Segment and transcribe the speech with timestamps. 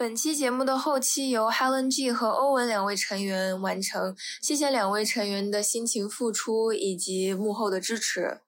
[0.00, 8.38] 本期节目的后期由 Helen G 和欧文两位成员完成，谢谢两位成员的辛勤付出以及幕后的支持。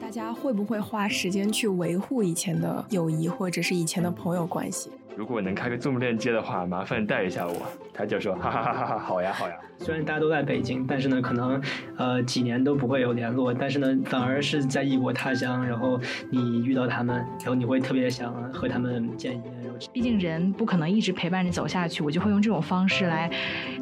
[0.00, 4.88] 大家会不会花时间去维护以前的友谊或者是以前的朋友关系？
[5.16, 7.66] 如果能开个 Zoom 链接的话，麻烦带一下我。
[7.92, 9.56] 他就说哈哈哈哈哈，好呀好呀。
[9.80, 11.60] 虽然大家都在北京，但是呢，可能
[11.96, 19.57] 呃几年都不会有联络，但是呢，反而是在异国他乡，然后你遇到他们，然后你会特别想和他们见一面。
[19.92, 23.30] 毕竟人不可能一直陪伴着走下去，我就会用这种方式来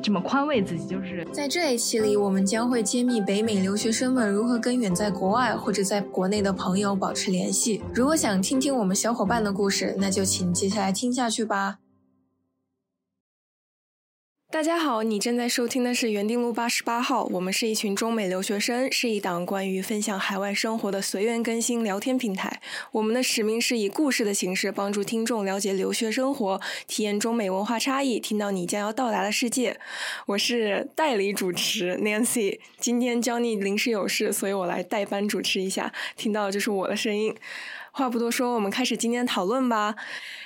[0.02, 0.86] 这么宽慰自己。
[0.86, 7.82] 就是在这一期里，我们将会揭秘北美留学生们如何跟远在国外或者在国内的朋友保持联系。
[7.94, 11.78] 如果想听听我们小伙伴的故事，那就请接下来听下去吧。
[14.56, 17.24] 大家好，你正在收听的是园丁路八十八号。
[17.24, 22.62] 我们是一群中美留学生，是一档关于分享海外生活的随缘更新聊天平台。
[22.92, 29.78] 我们的使命是以故事的形式帮助听众了解留学生活，体验中美文化差异，听到你将要到达的世界。
[30.24, 35.92] 我是代理主持 Nancy，今天江妮临时有事，所以我来代班主持一下。
[36.16, 37.34] 听到就是我的声音。
[37.96, 39.96] 话不多说，我们开始今天的讨论吧。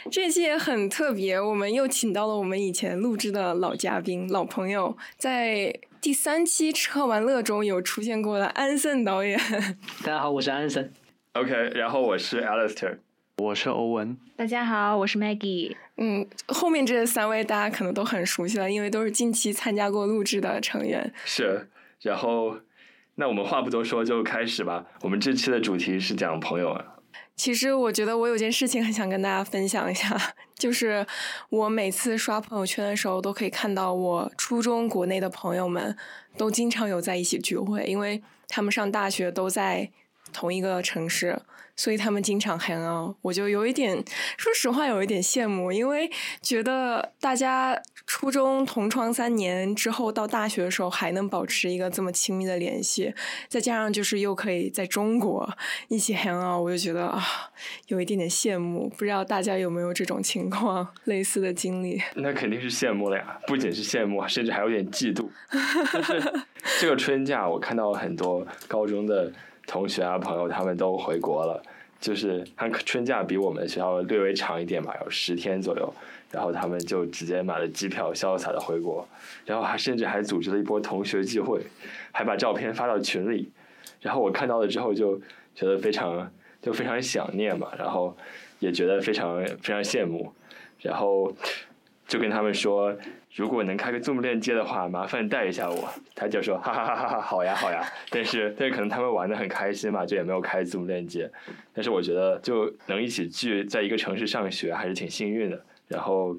[0.09, 9.37] 这期也很特别，我们又请到了我们以前录制的老嘉宾、老朋友，在第三期《吃喝玩乐》中有出现过的安森导演。
[10.07, 10.93] 大家好，我是安森。
[11.33, 12.99] OK，然后我是 Alistair，
[13.39, 14.17] 我是欧文。
[14.37, 15.75] 大家好，我是 Maggie。
[15.97, 21.13] 嗯，后面这三位大家可能都很熟悉了，因为都是近期参加过录制的成员。
[21.25, 21.69] 是，
[22.03, 22.59] 然后
[23.17, 24.87] 那我们话不多说，就开始吧。
[25.03, 26.81] 我们这期的主题是讲朋友。
[27.41, 30.15] 其实我觉得我有件事情很想跟大家分享一下，
[30.59, 31.07] 就是
[31.49, 35.97] 我每次刷朋友圈的时候，都可以看到我初中国内的朋友们
[36.37, 39.91] 都经常有在一起聚会，因为他们上大学都在
[40.33, 41.41] 同一个城市，
[41.77, 43.17] 所以他们经常 hang out。
[43.23, 44.03] 我就有一点，
[44.37, 46.11] 说实话有一点羡慕，因为
[46.43, 47.81] 觉得大家。
[48.07, 53.15] 初中同窗三年之后，到大学的时候还能保持一个这么亲密的联系，
[53.47, 55.49] 再加上就是又可以在中国
[55.87, 57.23] 一起 hang out，我就觉得啊，
[57.87, 58.89] 有一点点羡慕。
[58.89, 62.03] 不知道大家有没有这种情况类似的经历？
[62.17, 65.29] 那肯定是羡慕了呀，不仅是羡慕，甚至还有点嫉妒。
[65.93, 66.33] 就是
[66.81, 69.33] 这个春假，我看到很多高中的
[69.71, 71.63] 同学啊朋友，他们都回国了，
[72.01, 75.95] 就是他春假比我们学校略微长一点吧，有十天左右。
[76.33, 79.07] 然后他们就直接买了机票，潇洒的回国，
[79.45, 81.61] 然后还甚至还组织了一波同学聚会，
[82.11, 83.49] 还把照片发到群里，
[84.01, 85.21] 然后我看到了之后就
[85.55, 86.29] 觉得非常
[86.61, 88.17] 就非常想念嘛，然后
[88.59, 90.33] 也觉得非常非常羡慕，
[90.81, 91.33] 然后
[92.11, 92.93] 就跟他们说，
[93.37, 95.89] 如果能开个 Zoom 链接的话，麻烦带一下我。
[96.13, 97.81] 他就说哈哈哈哈，好呀好呀。
[98.11, 101.31] 但是但是可能他们玩的很开心嘛，就也没有开 Zoom 链接。
[101.73, 105.65] 但是我觉得就能一起聚在一个城市上学，还是挺幸运的。
[105.87, 106.37] 然后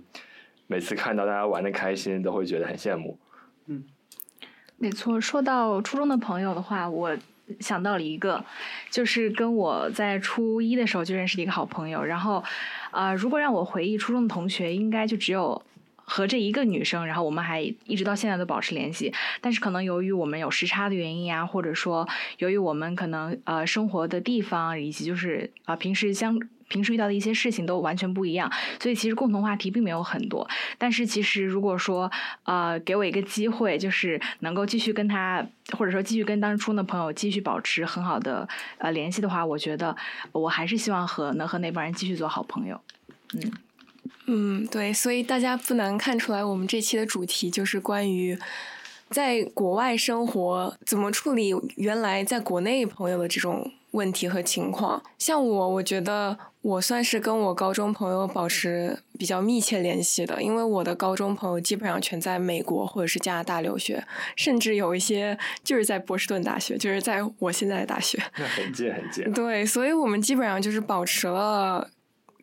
[0.68, 3.18] 每次看到大家玩的开心，都会觉得很羡慕。
[3.68, 3.86] 嗯，
[4.78, 5.22] 没错。
[5.22, 7.18] 说到初中的朋友的话，我
[7.62, 8.44] 想到了一个，
[8.90, 12.04] 就是跟我在初一的时候就认识的一个好朋友。
[12.04, 12.44] 然后，
[12.92, 15.62] 啊，如果让我回忆初中的同学，应该就只有
[15.96, 17.06] 和这一个女生。
[17.06, 19.14] 然后我们还一直到现在都保持联系。
[19.42, 22.08] 但是可能由于我们有时差的原因呀，或者说
[22.38, 26.40] 由于我们可能呃生活的地方以及就是啊平时相。
[26.72, 28.50] 平时遇到的一些事情都完全不一样，
[28.80, 30.48] 所以其实共同话题并没有很多。
[30.78, 32.10] 但是其实如果说
[32.44, 35.46] 呃给我一个机会，就是能够继续跟他，
[35.78, 39.94] 或者说继续跟当初的朋友继续保持很好的呃联系的话，我觉得
[40.32, 42.80] 我还是希望和能和那帮人继续做好朋友。
[43.34, 43.52] 嗯
[44.28, 48.40] 嗯，对，所以大家不难看出来，我们这期的主题就是关于
[49.10, 53.72] 在国外生活怎么处理原来在国内朋友的这种。
[53.92, 64.04] 问题和情况，像我，我觉得我算是跟我高中朋友保持比较密切联系的，因为我的高中朋友基本上全在美国或者是加拿大留学，
[64.36, 69.32] 甚至有一些就是在波士顿大学，就是在我现在的大学， 那很近很近。
[69.34, 71.90] 对，所以我们基本上就是保持了。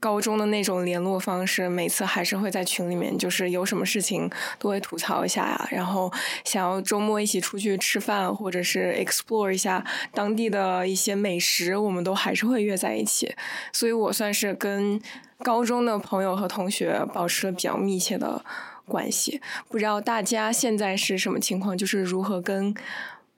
[0.01, 5.69] 高中的那种联络方式，每次还是会在群里面，就是有什么事情都会吐槽一下呀。
[5.71, 6.13] 然后
[6.45, 13.35] 想要周末一起出去吃饭，或者是 explore 一下当地的一些美食，我们都还是会约在一起。
[13.73, 15.01] 所以我算是跟
[15.43, 18.45] 高中的朋友和同学保持了比较密切的
[18.87, 19.41] 关系。
[19.69, 22.75] 不知道大家现在是什么情况，就是如何跟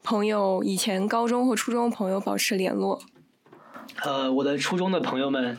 [0.03, 3.01] 朋友以前高中或初中朋友保持联络？
[4.03, 5.59] 呃，我的初中的朋友们。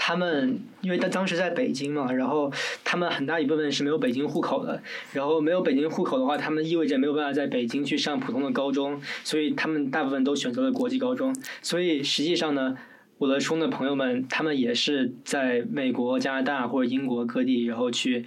[0.00, 2.50] 他们因为他当时在北京嘛，然后
[2.84, 4.80] 他们很大一部分是没有北京户口的，
[5.12, 11.34] 然后没有北京户口的话，他们意味着没有办法在北京去上普通的高中，所以他们大部分都选择了国际高中。
[11.60, 12.78] 所以实际上呢，
[13.18, 18.24] 我的初中的朋友们，他们也是在美国、加拿大或者英国各地，然后去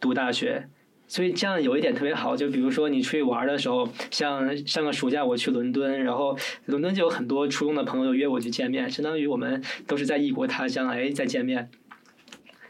[0.00, 0.68] 读大学。
[1.12, 11.68] 所以这样有一点特别好，就比如说你出去玩的时候，像上个暑假我去伦敦，然后伦敦就有很多初中的朋友约我去见面，相当于我们都是在异国他乡，哎，再见面。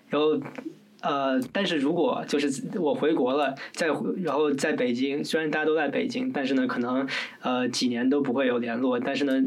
[0.09, 0.41] 然后，
[1.03, 3.87] 呃，但是如果就是我回国了，再
[4.25, 7.07] 然后在北京，虽然大家都在北京，但是呢，可能
[7.43, 9.41] 呃几年都不会有联络，但是呢，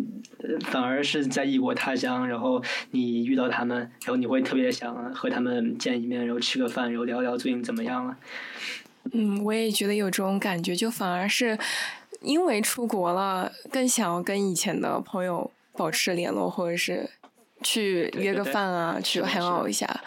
[0.61, 8.15] 反而是在异国他乡，然后你遇到他们，然后你会特别想和他们见一面，然后吃个饭，然后聊聊最近怎么样了。
[9.13, 11.57] 嗯，我也觉得有这种感觉，就反而是
[12.21, 17.09] 因为出国了，更想要跟以前的朋友保持联络，或者是
[17.61, 20.01] 去约个饭啊，去 hang out 一下。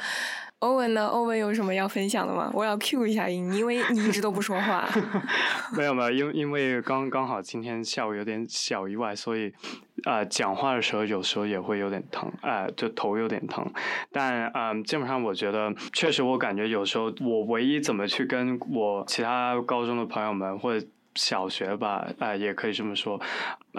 [0.61, 1.07] 欧文呢？
[1.07, 2.51] 欧文有什么要分享的吗？
[2.53, 4.89] 我要 cue 一下你，因为你一直都不说话。
[5.77, 9.53] 没有没有，因因为刚刚好今天下午有点小意外，所以
[10.05, 13.65] 啊，讲话的时候有时候也会有点疼，哎，就头有点疼。
[14.11, 20.85] 但嗯，基本上我觉得，确实我感觉有时候我唯一怎么去跟我其他高中的朋友们或者。
[21.15, 23.21] 小学吧，啊，也可以这么说，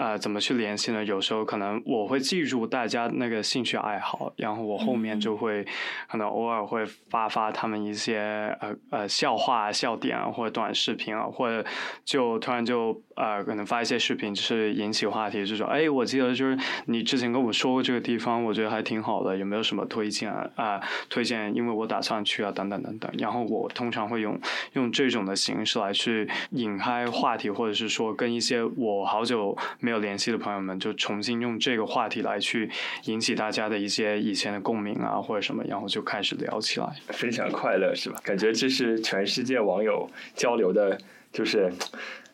[0.00, 1.04] 啊，怎么去联系呢？
[1.04, 5.64] 有时候可能我会记住大家那个兴趣爱好，然后我后面就会
[6.08, 11.64] 可能偶尔会发发他们一些呃呃笑话、笑点啊，或者短视频啊，或者
[12.04, 20.50] 就突然就呃可能发一些视频，就是引起话题，就说哎，我记得就是你之前跟我说过这个地方，我觉得还挺好的，有没有什么推荐啊？
[20.56, 23.10] 啊，推荐，因为我打算去啊，等等等等。
[23.16, 24.38] 然后我通常会用
[24.72, 27.30] 用这种的形式来去引开话。
[27.30, 32.70] 话题，或者是说跟一些我好久没有联系的朋友们，就重新用这个话题来去
[33.04, 38.20] 引起大家的一些以前的共鸣啊，或者什么，然后就开始聊起来，分享快乐是吧？
[38.24, 40.98] 感觉这是全世界网友交流的，
[41.32, 41.72] 就是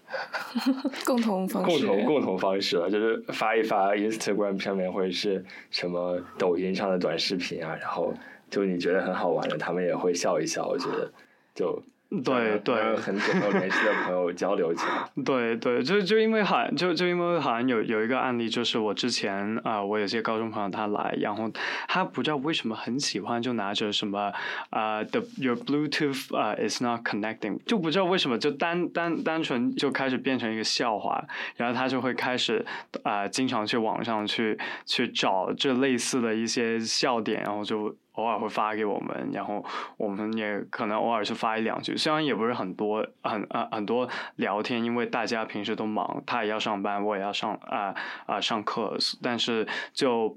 [1.05, 8.15] 共同方式，共同共同方式了，就是发一发 Instagram 上面或者是什么抖音上的短视频啊，然后
[8.51, 11.13] 就你觉得很好玩的，他们也会笑一笑，我觉得
[11.55, 11.83] 就。
[12.09, 15.11] 对对，很久没有联系的朋友交流起来。
[15.25, 21.51] 对对，就就因为好像就就因为好像有有一个案例，就是我之前啊，我有些高中朋友他来，然后
[21.89, 24.33] 他不知道为什么很喜欢，就拿着什么
[24.71, 31.25] 啊，the your Bluetooth 啊 is not connecting，就不知道为什么就单单单纯就开始变成一个笑话，
[31.57, 32.65] 然后他就会开始
[33.03, 37.97] 啊，经常去网上去去找这类似的一些笑点，然后就。
[38.17, 39.65] 偶尔会发给我们，然后
[39.97, 47.95] 我们也可能偶尔是发一两句，虽然也不是很多，很啊很多聊天，因为大家平时都忙，他也要上班，我也要上啊
[48.27, 50.37] 啊上课，但是就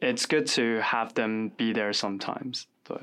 [0.00, 2.96] it's good to have them be there sometimes，对。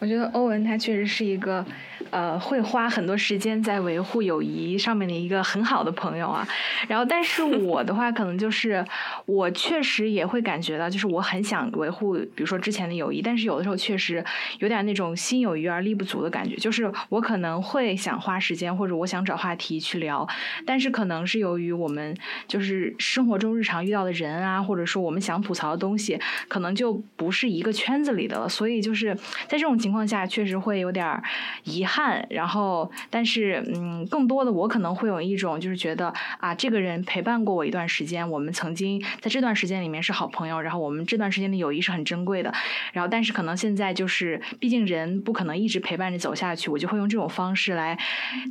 [0.00, 1.64] 我觉得欧文他确实是一个，
[2.10, 6.46] 呃，会花很多时间在维护友谊上面的一个很好的朋友啊。
[6.86, 8.84] 然后，但是我的话，可能就是
[9.26, 14.24] 我确实也会感觉到，就是我很想维护，比如说之前的友谊，但是有的时候确实
[14.60, 16.54] 有点那种心有余而力不足的感觉。
[16.54, 20.24] 就是我可能会想花时间，或者我想找话题去聊，
[20.64, 22.16] 但是可能是由于我们
[22.46, 28.48] 就是生活中日常遇到的人啊，或者说我们想吐槽的东西，可能就不是一个圈子里的了。
[28.48, 29.12] 所以就是
[29.48, 29.87] 在这种情。
[29.88, 31.18] 情况下确实会有点
[31.64, 42.52] 遗憾，然后但是嗯，更多的我可能会有一种就是觉得啊，这个人陪伴过我一段时间，我们曾经在这段时间里面是好朋友，然后我们这段时间的友谊是很珍贵的，
[42.92, 47.98] 然后但是可能现在就是毕竟人不可能一直陪伴着走下去，我就会用这种方式来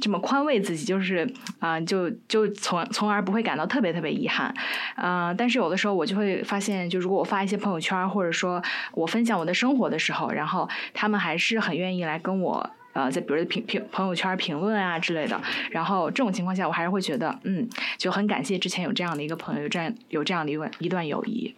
[0.01, 4.51] 这么宽慰自己，就是啊，就就从从而不会感到特别特别遗憾，
[4.95, 8.59] 啊，但是有的时候我就会发现，就如果我发一些朋友圈，或者说
[8.95, 11.26] 我分享我的生活的时候，然后他们还。
[11.27, 15.39] 还是很愿意来跟我，呃，在比如评评朋友圈评论啊之类的。
[15.71, 17.67] 然后这种情况下，我还是会觉得，嗯，
[17.97, 21.53] 就很感谢之前有这样的一个朋友，这样有这样的一段一段友谊。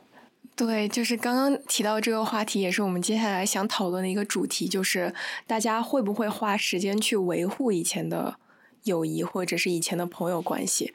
[0.56, 5.14] 对，就是刚刚提到这个话题，也是我们接下来想讨论的一个主题，就是
[5.46, 8.38] 大家会不会花时间去维护以前的
[8.86, 10.92] 友谊，或者是以前的朋友关系？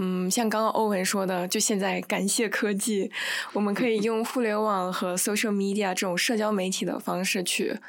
[0.00, 3.10] 嗯，像刚刚欧文说的，就现在感谢科技，
[3.52, 7.80] 我们可以用互联网和 social media 这种社交媒体的方式去，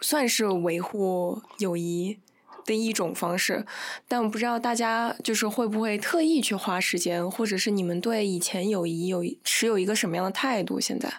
[0.00, 2.18] 算是维护友谊
[2.64, 3.64] 的一种方式。
[4.08, 10.80] 但我不知道大家就是会不会特意去花时间，或者是你们对以前友谊有持有一个什么样的态度？
[10.80, 11.12] 现在？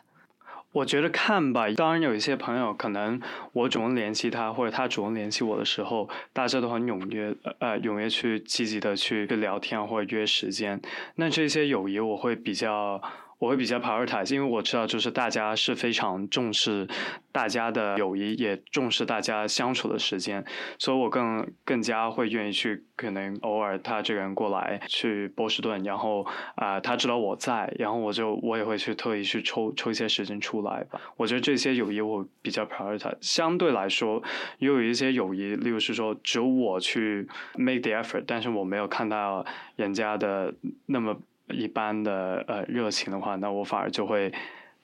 [0.78, 3.20] 我觉得看吧，当然有一些朋友可能
[3.54, 10.80] 我主动联系他，或者他主动联系我的时候，大家都很踊跃，呃，踊跃去积极的去聊天或者约时间。
[11.16, 13.02] 那这些友谊我会比较，
[13.40, 16.88] 我会比较 prioritize，因为我知道就是大家是非常重视
[17.32, 20.44] 大家的友谊，也重视大家相处的时间，
[20.80, 26.26] 所以我更更加会愿意去可能偶尔他这个人过来去波士顿，然后
[26.56, 31.00] 啊、他知道我在，然后我就我也会去特意去抽抽一些时间出来吧。
[31.16, 34.22] 我觉得这些友谊我比较 prioritize，相对来说，
[34.58, 40.54] 又有一些友谊，例如是说只有我去 make the effort，但是我没有看到人家的
[40.88, 41.16] 那么
[41.50, 44.32] 一般的呃热情的话，那我反而就会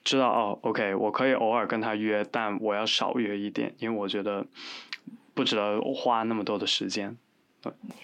[0.02, 4.46] 知道哦，OK，我可以偶尔跟他约，但我要少约一点，因为我觉得
[5.34, 7.16] 不值得花那么多的时间。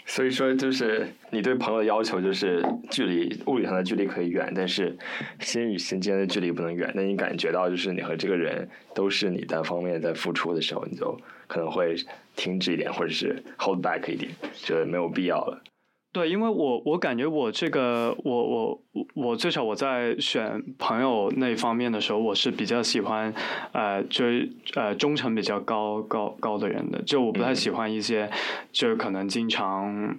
[0.07, 4.97] 所以说，就是你对朋友的要求就是距离物理上的距离可以远，但是
[5.39, 6.91] 心与心间的距离不能远。
[6.95, 11.15] 那你感觉到就是你和这个人都是你单方面在付出的时候，你就
[11.47, 11.95] 可能会
[12.37, 15.63] 停止一点，或者是 hold back 一点，觉得没有必要了。
[16.13, 23.33] 对，因为我我感觉我这个我我我我最少我在选朋友那方面的时候，我是比较喜欢
[23.73, 28.29] 呃就是呃忠诚比较高高高的人的，就我不太喜欢一些
[28.73, 30.17] 就是可能经常。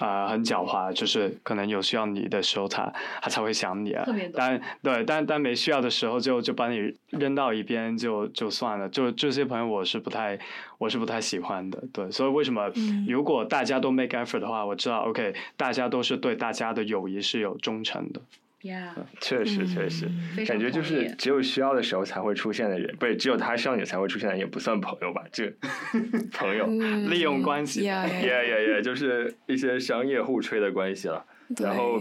[0.00, 4.04] 啊、很狡猾，就是可能有需要你的时候他，他才会想你啊。
[4.34, 8.88] 但对，但但没需要的时候就就把你扔到一边就就算了。
[8.88, 10.38] 就这些朋友我是不太
[10.78, 11.82] 我是不太喜欢的。
[11.92, 12.72] 对，所以为什么
[13.06, 18.20] 如果大家都 make effort 的话，我知道 OK，大家都是对大家的友谊是有忠诚的。
[18.62, 18.90] Yeah，
[19.20, 20.06] 确实，确实，
[20.46, 25.24] 感觉就是只有需要的时候才会出现的人，不是只有他需要你才会出现的人，也不算朋友吧？
[25.32, 25.50] 这
[26.30, 31.24] 朋友，嗯利用关系呀呀也也也就是一些商业互吹的关系了。
[31.58, 31.98] 然后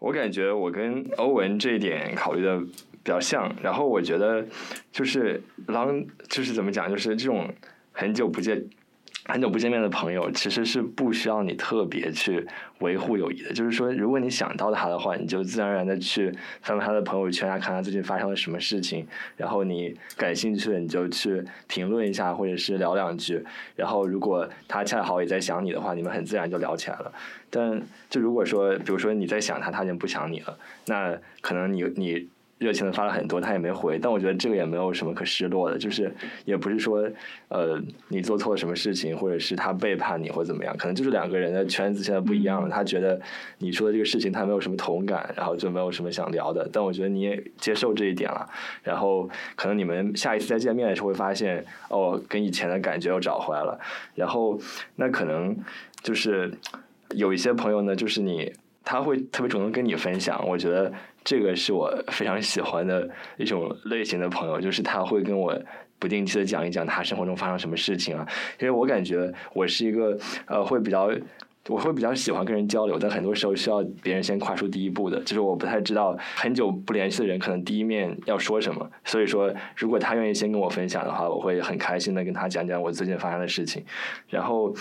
[0.00, 2.66] 我感觉我跟欧文这一点考虑的比
[3.04, 4.44] 较像，然后我觉得
[4.90, 7.48] 就是狼就是怎么讲，就是这种
[7.92, 8.68] 很久不见。
[9.28, 12.46] 很久不见面的朋友，其实是不需要你特别去
[12.78, 13.52] 维护友谊的。
[13.52, 16.30] 就是说，如果你想到他的话，你就自然而然的去
[16.62, 19.04] 翻翻他的朋友圈啊，看他最近发生了什么事情，
[19.36, 23.44] 然后你感兴趣的你就去评论一下，或者是聊两句。
[23.74, 27.12] 然后如果他恰好也在想你的话，你们很自然就聊起来了。
[27.50, 30.56] 但就如果说，比如说你在想他，他已经不想你了，
[30.86, 33.98] 那可能你你热情的发了很多，他也没回。
[33.98, 36.10] 但我觉得这个也没有什么可失落的，就是
[36.44, 37.06] 也不是说
[37.48, 42.70] 呃你做错了什么事情，或者是他背叛你或者怎么样，可能就是两个人的圈子现在不一样了。
[42.70, 43.20] 他觉得
[43.58, 46.66] 你说的这个事情他没有什么同感，然后就没有什么想聊的。
[46.72, 48.48] 但我觉得你也接受这一点了，
[48.82, 53.78] 然后可能你们下一次再见面的时候会发现，哦，跟以前的感觉又找回来了。
[54.14, 54.58] 然后
[54.94, 55.54] 那可能
[56.02, 56.50] 就是
[57.10, 58.52] 有一些朋友呢，就是你
[58.86, 60.90] 他会特别主动跟你分享，我觉得
[61.22, 65.54] 这个是我非常喜欢的一种类型的朋友，就是他会跟我。
[65.98, 68.28] 不定期的讲一讲他生活中发生什么事情啊，
[68.60, 70.14] 因为我感觉我是一个
[70.44, 71.10] 呃会比较
[71.68, 75.18] 我会比较喜欢跟人交流，但很多时候需要别人先跨出第一步的。
[75.20, 83.82] 就是我不太知道很久不联系的人可能第一面要说什么，所以说如果他愿意先跟我分享的话，我会很开心的跟他讲讲我最近发生的事情。
[84.28, 84.74] 然后，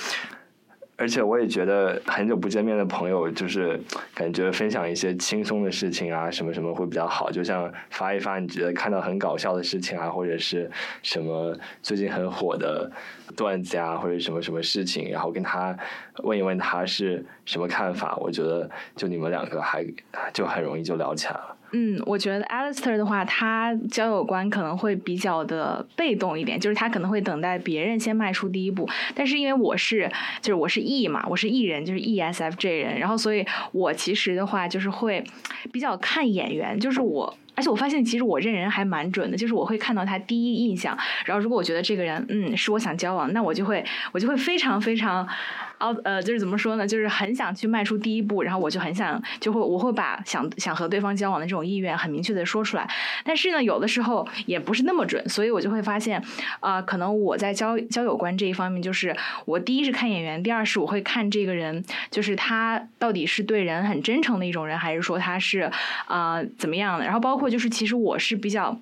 [0.98, 3.80] 而且我也觉得很久不见面的朋友，就是
[4.14, 7.30] 感觉分享一些轻松的事情啊，什么什么会比较好。
[7.30, 10.72] 就像发一发你觉得看到很搞笑的事情啊，或者是
[11.04, 12.90] 什么最近很火的
[13.36, 15.78] 段子啊，或者什么什么事情，然后跟他
[16.24, 18.16] 问一问他是什么看法。
[18.18, 19.86] 我觉得就你们两个还
[20.34, 21.55] 就很容易就聊起来了。
[21.72, 28.88] 嗯，我觉得 Alistair 的话，他交友观可能会比较的被动一点，就是他可能会等待别人先迈出第一步。
[29.14, 30.10] 但是因为我是，
[30.42, 35.24] 就是我是 E 嘛，我是 E 人，就是 ESFJ 人，然后所以我其实的话就是会
[35.72, 37.38] 比较看眼缘，就是我。
[37.58, 43.82] 而且我发现，其实我认人还蛮准的，就是我会看到他第一印象，然后如果我觉得这个人，嗯，是我想交往，那我就会，
[44.12, 45.26] 我就会非常非常
[45.80, 52.90] 哦呃，就是怎么说呢，就是很想去迈出第一步，然后我就很想，就会我会把想想和对方交往的这种意愿很明确的说出来。
[53.24, 56.22] 但是呢，有的时候也不是那么准，所以我就会发现，
[56.60, 59.16] 啊、可能我在交交友观这一方面，就是
[59.46, 65.72] 我第一是看眼缘，第二是我会看这个人，就是他到底是对人很真诚的一种人，还是说他是
[66.08, 67.06] 啊、怎么样的？
[67.06, 68.80] 然后包括就是，其实我是比较。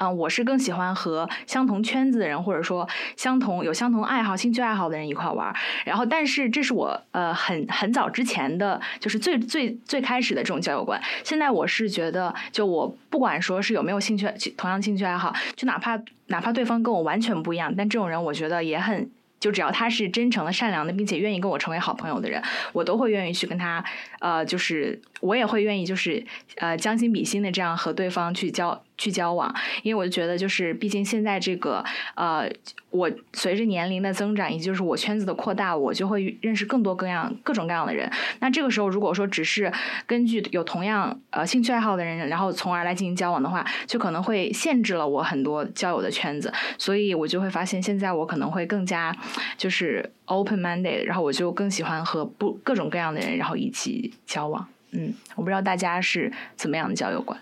[0.00, 5.54] 啊、我是更喜欢和相同圈子的人，或者说相同有相同爱好、兴趣爱好的人一块玩。
[5.84, 10.98] 然后，但是这是我呃很很早之前的，就是最最最开始的这种交友观。
[11.22, 14.26] 现在我是觉得，就我不管说是有没有兴趣
[14.56, 19.10] 同样兴趣爱好，就哪怕哪怕对方跟我完全不一样，但这种人我觉得也很。
[19.38, 22.42] 就只要他是真诚的、善良的，并且愿意跟我成为好朋友的人，
[22.74, 23.82] 我都会愿意去跟他，
[24.18, 26.22] 呃，就是我也会愿意，就是
[26.56, 29.52] 呃将心比心的这样和对方去交去交往，
[29.82, 31.82] 因为我就觉得，就是毕竟现在这个
[32.14, 32.46] 呃，
[32.90, 38.10] 我随着年龄的增长，以及就是我圈子的扩大，我就会认识更多各样各种各样的人。
[38.40, 39.72] 那这个时候，如果说只是
[40.06, 46.52] 根据有同样呃兴趣爱好的人，然后从而来进行交往的话，就可能会限制了我很多交友的圈子。
[46.76, 49.16] 所以我就会发现，现在我可能会更加
[49.56, 54.68] 就是 open minded，然后我就更喜欢和不各种各样的人，然后一起交往。
[54.92, 57.38] 嗯，我不知道大家是怎么样的交友观。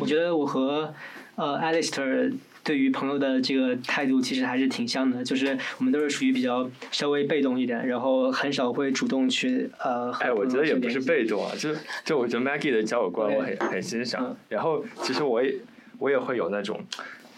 [0.00, 0.92] 我觉得我和
[1.34, 2.32] 呃 Alistair
[2.64, 10.10] 对于朋友的这个态度其实还是挺像的，就是我们都是属于比较稍微被动一点，然后很少会主动去呃。
[10.14, 11.70] 哎，我觉得也不是被动啊，就
[12.04, 14.36] 就我觉得 Maggie 的交友观我很很欣赏。
[14.48, 15.54] 然后其实我也
[15.98, 16.80] 我也会有那种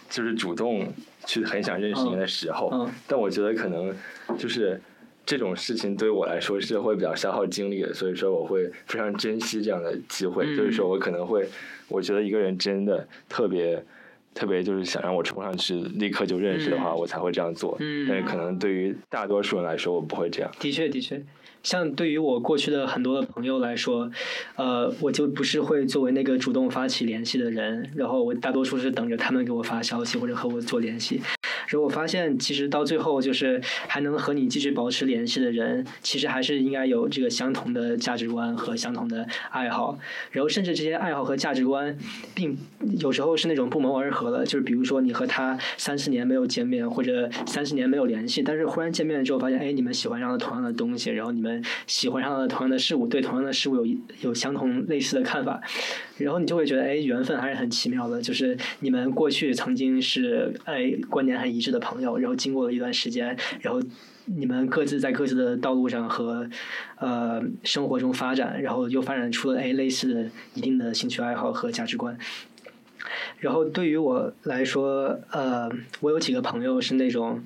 [0.09, 0.91] 就是主动
[1.25, 3.93] 去很想认识你的时候，但我觉得可能
[4.37, 4.81] 就是
[5.29, 11.47] 这种事情对于我来说是会比较消耗精力的，所以说我会非常珍惜这样的机会，就是说我可能会。
[11.87, 13.85] 我觉得一个人真的特别
[14.33, 17.77] 特别，就是想让我冲上去立刻就认识的话，我才会这样做。
[17.79, 20.51] 嗯，但是可能对于大多数人来说，我不会这样。
[20.59, 21.23] 的确，的确，
[21.61, 24.09] 像对于我过去的很多的朋友来说，
[24.55, 31.21] 呃，我就不是会作为那个主动发起联系的人，然后我大多数是等着他们给我发消息或者和我做联系。
[31.69, 39.99] 然后我发现，其实到最后，就是还能和你继续保持联系的人，其实还是应该有这个相同的价值观和相同的爱好。
[40.31, 41.95] 然后，甚至这些爱好和价值观，
[42.33, 42.57] 并
[42.99, 44.43] 有时候是那种不谋而合的。
[44.43, 55.61] 就是比如说，你和他三四年没有见面，或者三四年没有联系，但是忽然见面了之后，发现，哎，你们喜欢上了同样的东西，然后你们喜欢上了同样的事物，对同样的事物有有相同类似的看法。
[56.19, 58.21] 然后你就会觉得，哎，缘分还是很奇妙的。
[58.21, 63.81] 就是你们过去曾经是，哎，观点很一致的朋友，然后经过了一段时间，然后
[64.25, 66.49] 你们各自在各自的道路上和
[66.97, 72.17] 呃生活中发展，然后又发展出了哎类似的一定的兴趣爱好和价值观。
[73.39, 75.69] 然后对于我来说，呃，
[76.01, 77.43] 我有几个朋友是那种，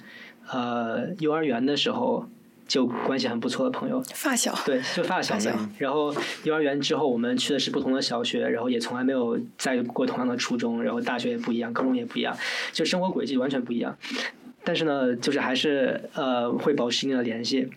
[0.51, 2.27] 呃，幼儿园的时候。
[2.67, 5.38] 就关系很不错的朋友，发小，对，就发小。
[5.77, 12.36] 然后幼儿园之后，我们去的是不同的小学，然后也从来没有在过同样的初中，然后大学也不一样，高中也不一样，
[12.72, 13.96] 就生活轨迹完全不一样。
[14.63, 17.70] 但是呢，就是还是呃会保持一定的联系。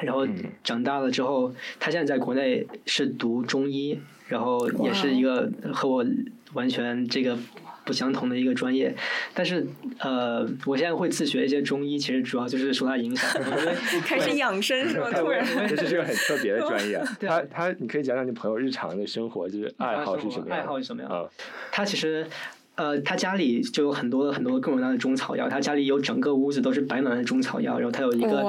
[0.00, 0.26] 然后
[0.64, 6.04] 长大了之后，他现在在国内是读中医，然后也是一个和我
[6.54, 7.38] 完全这个。
[7.84, 8.94] 不相同的一个专业，
[9.34, 9.66] 但是
[9.98, 13.42] 呃，我现在会自学一些中医，其实主要就是受他影响。
[14.04, 15.10] 开始养生是吗？
[15.10, 17.02] 突然，这是个很特别的专业。
[17.20, 20.58] 他他，你可以讲讲你朋友日常的生活，就是爱好是什么样？
[20.58, 21.30] 爱好是什么样？
[21.72, 22.26] 他其实。
[22.80, 28.42] 呃，他家里就有很多很多各种各样的中草药，他家里有整个屋子都是摆满了中草药，然后他有一个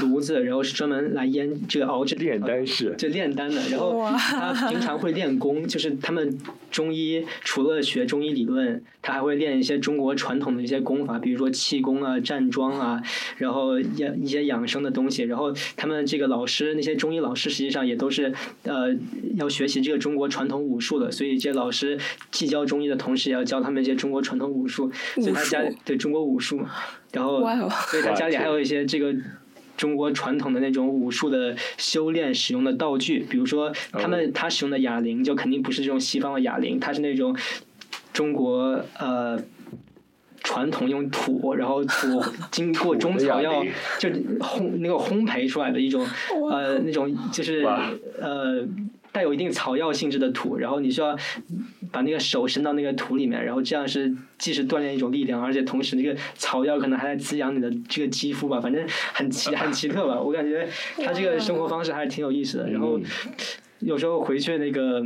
[0.00, 3.62] 炉子，然后是专门来腌这个熬制炼丹室，就炼丹的。
[3.70, 6.36] 然后他平常会练功，就是他们
[6.68, 13.00] 中医除了学中医理论，他还会练一些中国传统的一些功法，比如说气功啊、站桩啊，
[13.36, 15.22] 然后养一些养生的东西。
[15.22, 18.92] 然后他们这个老师，那些中医老师实际上也都是呃
[19.36, 21.96] 要学习这个中国传统武术的，所以这些老师
[22.32, 23.75] 既教中医的同时，也要教他们。
[23.76, 26.60] 那些中国传统武术，所以他家对中国武术，
[27.12, 27.40] 然后
[27.88, 29.14] 所以他家里还有一些这个
[29.76, 37.36] 中国传统的那种武术的修炼使用的道具，比如说他们他使用的哑铃就肯定不是这种西方的哑铃，它是那种
[38.12, 39.38] 中国呃
[40.42, 43.64] 传统用土，然后土经过中草药
[43.98, 44.08] 就
[44.40, 46.04] 烘那个烘焙出来的一种
[46.50, 47.62] 呃那种就是
[48.20, 48.66] 呃。
[49.16, 51.16] 带有一定草药性质的土，然后你需要
[51.90, 60.20] 把那个手伸到那个土里面，然后这样是既是锻炼一种力量，而且同时那个草药可能还在滋养你的这个肌肤吧，反正很奇很奇特吧。
[60.20, 62.70] 我感觉他这个生活方式还是挺有意思的。
[62.70, 63.00] 然后
[63.78, 65.02] 有时候回去那个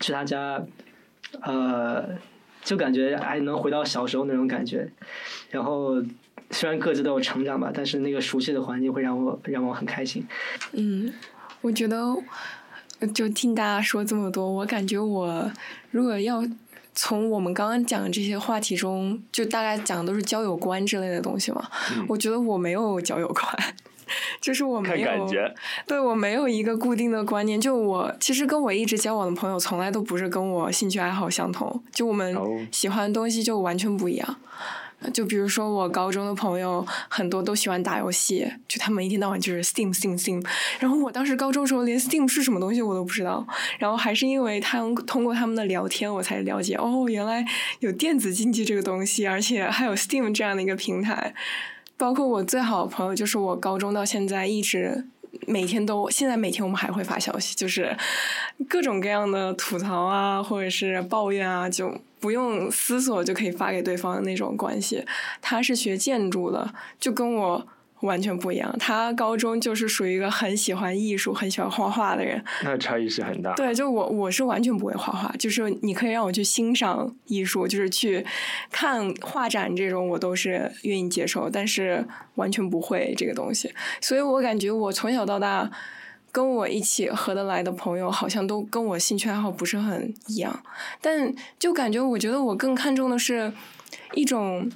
[0.00, 0.62] 去他家，
[1.40, 2.10] 呃，
[2.62, 4.86] 就感觉还能回到小时候那种感觉。
[5.50, 5.94] 然后
[6.50, 10.26] 虽然各自都有成长吧，但是那个熟悉的环境会让我让我很开心。
[10.72, 11.10] 嗯，
[11.62, 11.96] 我觉得。
[13.08, 15.50] 就听大家说这么多，我感觉我
[15.90, 16.44] 如果要
[16.94, 21.68] 从我们刚刚讲的这些话题中，就大概讲的都是交友观之类的东西嘛。
[22.08, 23.46] 我觉得我没有交友观，
[24.40, 25.26] 就是我没有，
[25.86, 27.60] 对我没有一个固定的观念。
[27.60, 32.36] 就我其实跟我一直交往的朋友，从来都不是跟我兴趣爱好相同，就我们
[32.70, 34.36] 喜欢的东西就完全不一样。
[35.12, 40.44] 就比如说，我高中的朋友很多都喜欢打游戏，就他们一天到晚就是 Steam Steam Steam。
[40.78, 43.46] 然后我当时高中时候连 Steam 是什么东西我都不知道，
[43.78, 47.44] 然后还是因为他们通过他们的聊天，我才了解哦，原来
[47.80, 51.34] 有电子竞技这个东西，而且还有 Steam 这样的一个平台。
[51.96, 55.06] 包括我最好的朋友，就是我高中到现在一直。
[55.46, 57.96] 每天都，现在每天我们还会发消息，就是
[58.68, 65.04] 各种各样的吐槽啊，或者是抱怨啊，就不用思索就可以发给对方的那种关系。
[65.40, 67.66] 他是学建筑的，就跟我。
[68.00, 68.74] 完全不一样。
[68.78, 72.42] 他高中就是属于一个很喜欢艺术、很喜欢画画的人。
[72.64, 73.52] 那差异是很大。
[73.52, 78.24] 对，就我我是完全不会画画，就是你可以让我去欣赏艺术，就是去
[78.70, 82.02] 看画展这种，我都是愿意接受，但是
[82.36, 83.70] 完全不会这个东西。
[84.00, 85.70] 所以我感觉我从小到大
[86.32, 90.62] 跟我一起合得来的朋友，好像都跟我兴趣爱好不是很一样。
[91.00, 93.52] 但就感觉，我觉得我更看重的是
[94.14, 94.70] 一种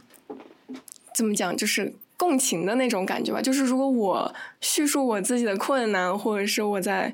[1.14, 1.94] 怎么讲，就是。
[2.16, 7.12] 共情的那种感觉吧，就是如果我叙述我自己的困难，或者是我在。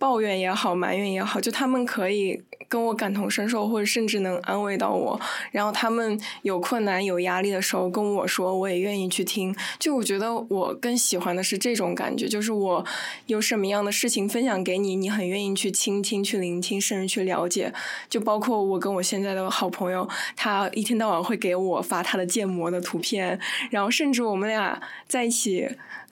[0.00, 5.20] 抱怨也好，埋怨也好，就他们可以跟我感同身受，或者甚至能安慰到我。
[5.52, 9.54] 然后他们有困难、有压力的时候跟我说，我也愿意去听。
[9.78, 12.82] 就我觉得我更喜欢的是这种感觉，就是我
[13.26, 17.70] 有什么样的事情分享给你，你很愿意去倾听、去聆听，甚至去了解。
[18.08, 23.38] 就包括我跟我现在的好朋友，他一天到晚会给我发他的建模的图片，
[23.70, 25.68] 然后甚至我们俩在一起。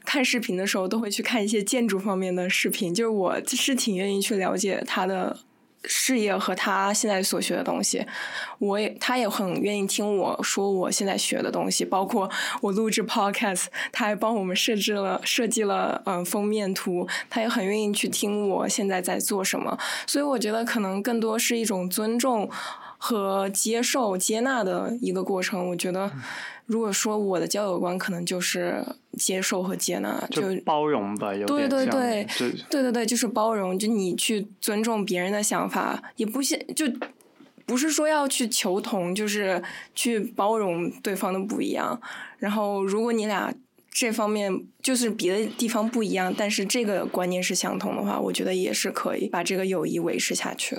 [0.08, 5.38] 看视频的时候都会去看一些建筑方面的视频，就是我是挺愿意去了解他的
[5.84, 8.06] 事业和他现在所学的东西。
[8.58, 12.30] 我也他也很愿意听我说我现在学的东西，包括
[12.62, 19.78] 我录制 podcast，他还帮我们设置了设计了嗯封面图，他也很愿意去听我现在在做什么。
[20.06, 22.48] 所以我觉得可能更多是一种尊重
[22.98, 25.70] 和接受、接纳的一个过程。
[25.70, 26.12] 我觉得。
[26.66, 28.84] 如果说我的交友观可能就是
[29.18, 32.26] 接受和接纳，就包容吧，有对对对，
[32.68, 36.84] 对对对，就是包容，就你去尊重别人的想法，也不现就
[37.64, 39.62] 不是说要去求同，就是
[39.94, 41.98] 去包容对方的不一样。
[42.36, 43.50] 然后，如果你俩
[43.90, 50.76] 这方面就是别的地方不一样，但是这个观念是相同的话，我觉得也是可以把这个友谊维持下去。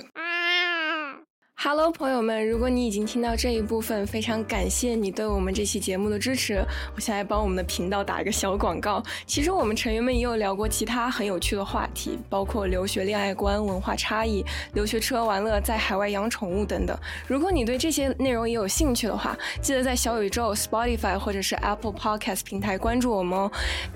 [1.62, 2.48] Hello，朋友们！
[2.48, 6.64] 如果你已经听到这一部分，非常感谢你对我们这期节目的支持。
[6.96, 9.02] 我现在帮我们的频道打一个小广告。
[9.26, 14.42] 其实我们成员们也有聊过其他很有趣的话题，包括留学、恋爱观、文化差异、
[14.72, 16.98] 留学吃喝玩乐、在海外养宠物等等。
[17.26, 23.52] 如果你对这些内容也有兴趣的话，记得在小宇宙、Spotify 或者是 Apple Podcast 平台关注我们哦，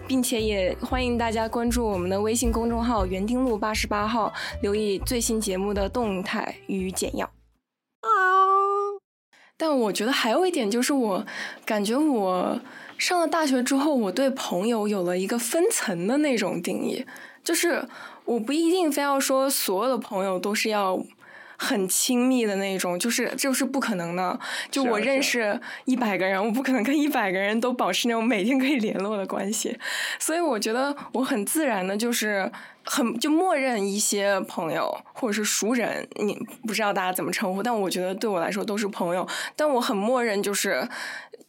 [0.06, 7.26] 并且也欢迎大家关注我们的微信公众号“园丁路八十八号”，留意最新节目的动态与简要。
[9.56, 11.24] 但我觉得还有一点就是，我
[11.64, 12.60] 感觉我
[12.98, 17.06] 上了大学之后，我对朋友有了一个分层的那种定义，
[17.44, 17.86] 就是
[18.24, 21.00] 我不一定非要说所有的朋友都是要
[21.56, 24.38] 很亲密的那种，就是这是不可能的。
[24.72, 29.78] 就我认识一百个人，我不可能跟一百个人都保持那种每天可以联络的关系，
[30.18, 32.50] 所以我觉得我很自然的就是。
[32.84, 39.26] 很就默认一些朋友或者是熟人，你不知道大家怎么称呼，但我觉得对我来说都是朋友。
[39.56, 40.88] 但我很默认就是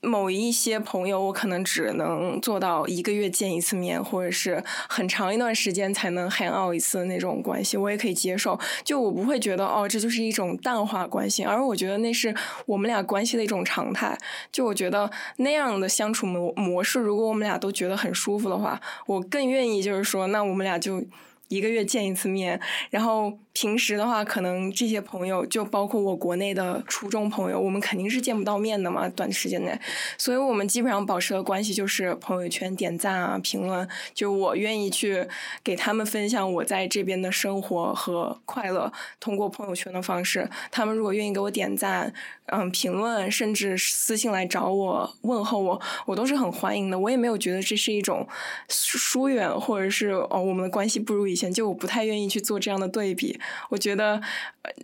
[0.02, 8.58] 某一些朋友，我可能只能做到一个月见一次面，或者是很长一段时间才能 hang out 一次那种关系，我也可以接受。
[8.84, 12.34] 就我不会觉得哦，这就是一种淡化关系，而我觉得那是
[12.68, 14.18] 我们俩关系的一种常态。
[14.52, 21.04] 就我觉得那样的相处模模式，如果我们俩都觉得很舒服的话，我更愿意就是说，那我们俩就。
[21.48, 23.38] 一个月见一次面，然后。
[23.58, 29.80] 平时的话，可能这些朋友就包括我国内的初中朋友，我们肯定是见不到面的嘛，短时间内，
[30.18, 35.26] 所以我们基本上保持的关系就是朋友圈点赞啊、评论，就我愿意去
[35.64, 42.14] 给他们分享我在这边的生活和快乐，通过朋友圈的方式，他们如果愿意给我点赞、
[42.48, 47.00] 嗯评论，甚至私信来找我问候我，我都是很欢迎的。
[47.00, 48.28] 我也没有觉得这是一种
[48.68, 53.38] 疏远，或者是哦我们的关系不如以以前，就我不太愿意去做这样的对比。
[53.70, 54.22] 我觉得，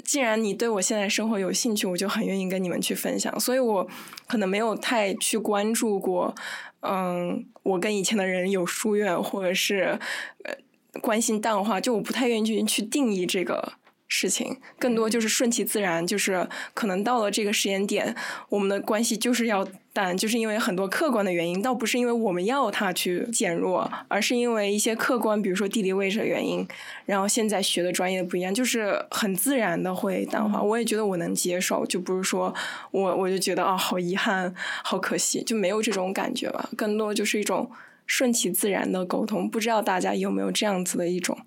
[0.03, 3.39] 既然你对我现在生活有兴趣，我就很愿意跟你们去分享。
[3.39, 3.87] 所以我
[4.27, 6.35] 可能没有太去关注过，
[6.81, 9.97] 嗯，我跟以前的人有疏远，或者是
[10.43, 10.53] 呃
[10.99, 13.75] 关心淡化，就我不太愿意去去定义这个。
[14.13, 18.13] 事情更多就是顺其自然，就是可能到了这个时间点，
[18.49, 26.67] 我们的关系就是要淡，就是因为很多客观的原因，倒不是因为我们要它去减弱，而是因为一些客观，比如说地理位置的原因，
[27.05, 30.61] 然后现在学的专业不一样，就是很自然的会淡化。
[30.61, 32.53] 我也觉得我能接受，就不是说
[32.91, 36.69] 我我就觉得啊好遗憾，好可惜，就没有这种感觉吧。
[36.75, 37.71] 更多就是一种
[38.05, 41.37] 顺其自然的沟通，不知道大家有没有这样子的一种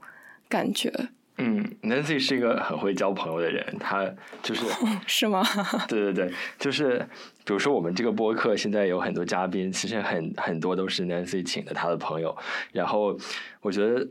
[0.48, 1.10] 感觉。
[1.36, 4.08] 嗯，Nancy 是一个很会交朋友的人，他
[4.42, 4.64] 就是
[5.06, 5.42] 是吗？
[5.88, 6.98] 对对对，就是
[7.44, 12.36] 比如说我们这个播客现在有很多嘉宾，其实很很多都是 Nancy 请的他的朋友。
[12.72, 13.18] 然后
[13.60, 14.06] 我觉得，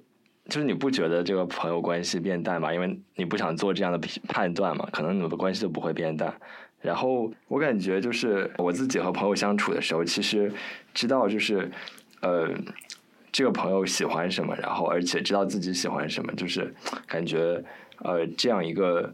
[0.50, 2.74] 就是你不觉得这个朋友关系变淡吗？
[2.74, 6.34] 因为你不想做这样的判断嘛，可能你们的关系就不会变淡。
[6.82, 10.52] 然后我感觉就是我自己和朋友相处的时候，其实
[10.94, 11.72] 知道就是
[12.20, 12.50] 呃
[13.34, 16.74] 这个朋友喜欢什么，然后而且知道自己喜欢什么，就是
[17.06, 17.62] 感觉
[17.98, 19.13] 呃这样一个。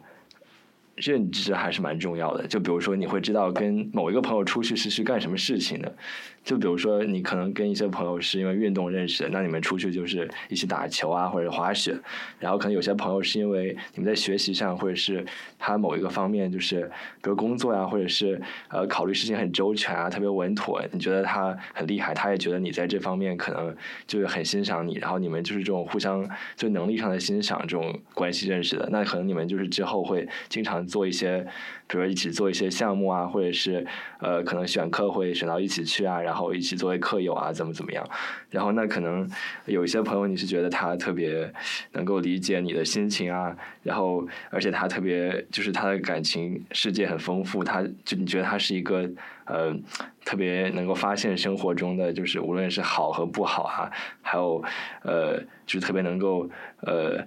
[1.01, 5.95] 认知还是蛮重要的，就比如说你会知道跟某一个朋友出去是去干什么事情的，
[6.43, 11.95] 就比如说你可能跟一些朋友是因为运动认识的，那你们出去就是一起打球啊或者滑雪，
[12.39, 15.23] 然后可能有些朋友是因为你们在学习上或者是
[15.57, 16.89] 他某一个方面就是
[17.21, 23.75] 比如工作呀或者是呃考虑事情很周全啊特别稳妥，你觉得他很厉害，他也觉得你在这方面可能
[24.07, 30.79] 就是很欣赏你，然后你们就是这种互相就能力上的欣赏这种关系认识的，那可能你们就是之后会经常。
[30.89, 31.45] 做一些，
[31.87, 33.85] 比如说一起做一些项目啊，或者是
[34.19, 38.07] 呃，可能选课会选到一起去啊，然后一起作为课友啊，怎么怎么样。
[38.51, 39.27] 然后那可能
[39.65, 41.51] 有一些朋友，你是觉得他特别
[41.93, 49.09] 能够理解你的心情啊，然后而且他特别就是他的感情世界很丰富，他就你觉得他是一个
[49.45, 49.75] 呃
[50.23, 53.89] 特别能够发现生活中的就是无论是好和不好啊，
[54.21, 54.63] 还有
[55.01, 56.47] 呃就是特别能够
[56.81, 57.25] 呃。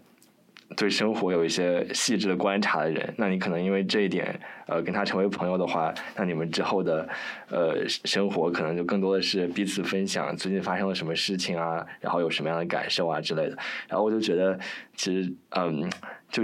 [0.76, 7.08] 对生活有一些细致的观察的人，那你可能因为这一点，呃，跟他成为朋友的话，那你们之后的，
[7.48, 13.56] 呃，生活可能就更多的是彼此分享最近发生了什么事情啊，然后有什么样的感受啊之类的。
[13.88, 14.58] 然后我就觉得，
[14.94, 15.90] 其实，嗯，
[16.30, 16.42] 就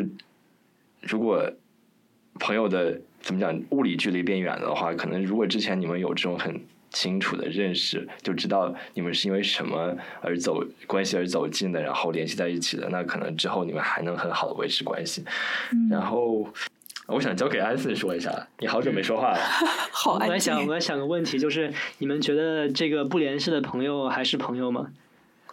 [1.00, 1.50] 如果
[2.38, 6.60] 朋友的怎么讲，物理距离变远的话，可能如果之前你们有这种很。
[6.90, 12.88] 清楚的认识，就知道你们是因为什么而走关系而走近的，然后联系在一起的。
[12.90, 15.24] 那可能之后你们还能很好的维持关系。
[15.90, 16.48] 然后，
[17.06, 19.38] 我想交给安森说一下，你好久没说话了。
[19.92, 24.88] 好，我在想，我在想个问题，就是你们觉得这个不联系的朋友还是朋友吗？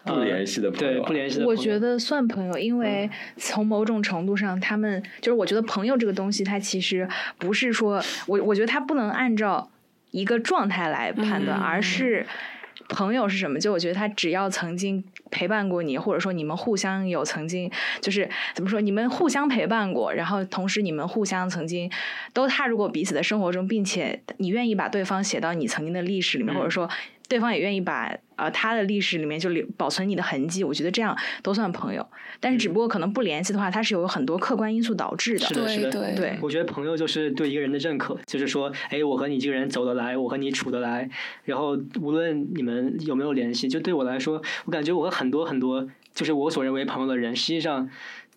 [0.06, 1.46] 不联系的朋友，对，不联系的。
[1.46, 9.70] 我觉得算朋友，因为从某种程度上，他们就是我觉得朋友这个东西，它其实不是说我，我觉得他不能按照。
[10.16, 12.26] 一个状态来判断，而是
[12.88, 13.60] 朋友是什么？
[13.60, 21.92] 就我觉得他只要曾经陪伴过你，或者说你们互相有曾经，就是怎么说，你们互相陪伴过，然后同时你们互相曾经
[22.32, 26.90] 都踏入过彼此的生活中，并且你愿意把对方写到你曾经的历史里面，或者说。
[27.28, 32.06] 对方也愿意把呃他的历史里面就留保存你的痕迹，我觉得这样都算朋友。
[32.40, 35.46] 但是只不过可能不联系的话，它是有很多客观因素导致的。
[35.46, 36.38] 是的，是的，对对。
[36.42, 41.10] 我觉得朋友就是对一个人的认可，就是说，哎，我和你这个人走得来，我和你处得来，
[41.46, 47.90] 然后无论你们有没有联系，就对我来说，我感觉我和很多很多就是我所认为朋友的人，实际上。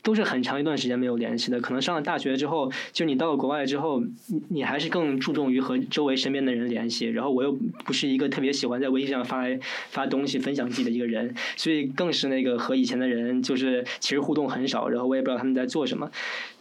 [0.02, 4.02] 都是很长一段时间没有联系的，可能上了大学之后，就你到了国外之后，
[4.48, 7.06] 你还是更注重于和周围身边的人联系。
[7.06, 7.52] 然后我又
[7.84, 9.44] 不是一个特别喜欢在微信上发
[9.90, 14.88] 发东西、分享自己的一个人，所以更是那个和以前的人就是其实互动很少。
[14.88, 16.10] 然后我也不知道他们在做什么，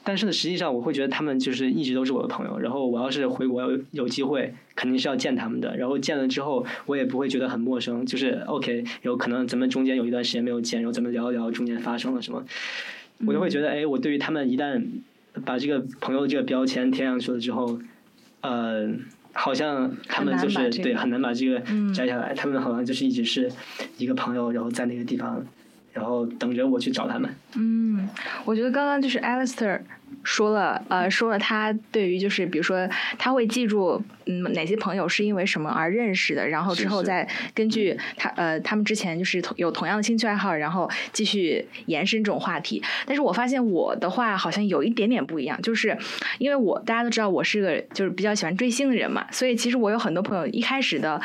[0.04, 2.60] 但是，实际上我会觉得他们就是一直都是我的朋友。
[2.60, 5.78] 然后我要是回国有有机会，肯定是要见他们的。
[5.78, 12.44] 然后见了之后，我也不会觉得很陌生，就是 OK，有可能咱们中间有一段时间没有见，然后咱们聊一聊中间发生了什么。
[13.26, 14.82] 我就会觉得，哎，我对于他们一旦
[15.46, 17.80] 把这个朋友的这个标签贴上去了之后，
[18.42, 18.88] 呃，
[19.34, 21.60] 好像他们就是对很难把这个
[21.94, 22.34] 摘下来。
[22.34, 23.52] 他们好像就是一直是
[23.98, 25.44] 一个朋友，然后在那个地方，
[25.94, 27.30] 然后等着我去找他们。
[27.56, 28.08] 嗯，
[28.46, 29.82] 我觉得刚刚就是 Alistair。
[30.24, 42.82] 说了，呃，说了他对于就是比如说他会记住，嗯，哪些朋友是因为什么而认识的，然后之后再根据他呃他们之前就是有同样的兴趣爱好，然后继续延伸这种话题。
[43.06, 45.98] 但是我发现我的话好像有一点点不一样，就是
[46.38, 51.20] 因为我大家都知道我是个就是比较喜欢追星的人嘛，所以其实我有很多朋友一开始的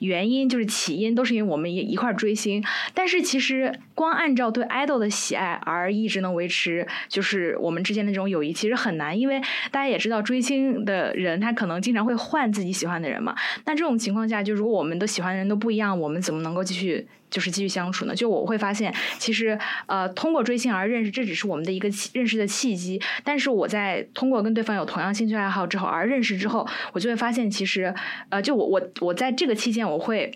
[0.00, 2.64] 原因就是起因都是因为我们一一块追星，
[2.94, 8.52] 但是其实光按照对 idol 的喜爱而一直能维持就是我们之间的这种友谊。
[8.52, 9.38] 其实很难，因为
[9.70, 13.34] 大家也知道，追星的人他可能经常会换自己喜欢的人嘛。
[13.64, 18.14] 那这种情况下，就如果我们都喜欢的人都不一样，我们怎么能够继续就是继续相处呢？
[18.14, 23.00] 就我会发现，其实呃，通过追星而认识，这只是我们的一个认识的契机。
[23.24, 27.94] 但是我在通过跟对方有同样兴趣爱好之后而认识之后，我就会发现，其实
[28.30, 30.32] 呃，就我我我在这个期间我会。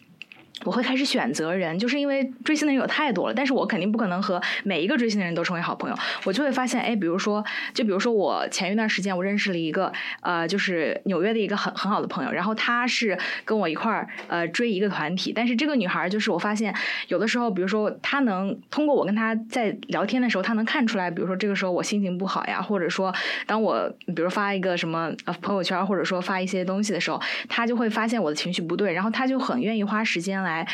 [0.65, 5.97] 我会开始选择人，就是因为追星的人有太多了，但是我肯定不可能和每一个追星的人都成为好朋友。
[6.25, 16.75] 我就会发现，哎，比如说，就比如说我前一段时间我认识了一个，呃，就是纽约的一个很很好的朋友，然后他是跟我一块儿呃追一个团体，但是这个女孩就是我发现
[17.09, 23.15] 有的时候，比如说她能通过我跟她在聊天的时候，她能看出来，比如说这个时候我心情不好呀，或者说
[23.47, 27.19] 当我比如发一个什么呃朋友圈，或者说发一些东西的时候，
[27.49, 30.50] 她就会发现我的情绪不对，然后她就很愿意花时间来。
[30.51, 30.67] 来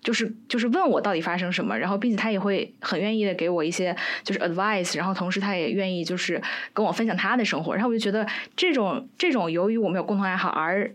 [0.00, 6.42] 就是就是问我到底发生什么，然后并且他也会很愿意的给我一些就是 advice，然后同时他也愿意就是
[6.74, 10.92] 跟我分享他的生活，然后我就觉得这种这种由于我们有共同爱好而。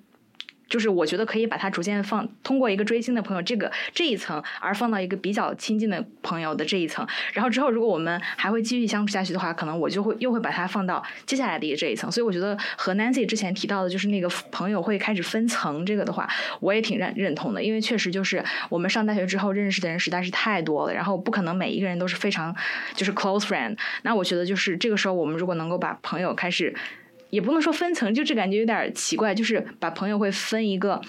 [0.70, 7.06] 就是我觉得可以把它逐渐放，通过一个追星的朋友这个这一层，而放到一个比较亲近的朋友的这一层。
[7.34, 12.12] 然后之后，如果我们还会继续相处下去的话，可能我就会又会把它放到接下来的这一层。
[12.12, 17.64] 所以我觉得和 Nancy 之前提到的，就是那个朋友会开始分层这个的话，我也挺认认同的。
[17.64, 22.56] 因为确实就是我们上大学之后认识的人实在是太多了，然后不可能每一个人都是非常
[22.94, 23.78] 就是 close friend。
[24.02, 26.76] 那我觉得就是这个时候，我们如果能够把朋友开始。
[27.30, 31.02] 也不能说分层，就这感觉有点奇怪，就是把朋友会分一个，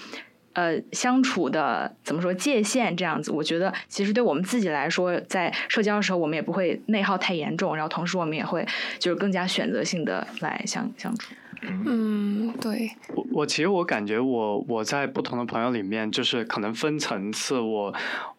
[0.53, 3.31] 呃，相处的怎么说界限这样子。
[3.31, 8.65] 我觉得其实对我们自己来说，在社交的时候，我们也不会内耗太严重，然后同时我们也会
[8.97, 11.33] 就是更加选择性的来相相处。
[11.61, 12.91] 嗯，对。
[13.13, 17.93] 我我其实我感觉我我在不同的朋友里面，就是可能分层次我。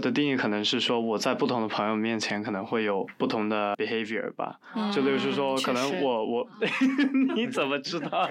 [0.00, 4.58] 的定义可能是说，我在不同的朋友面前可能会有不同的 behavior 吧，
[4.92, 6.48] 就例如是说，可能我我
[7.36, 8.28] 你怎么知道？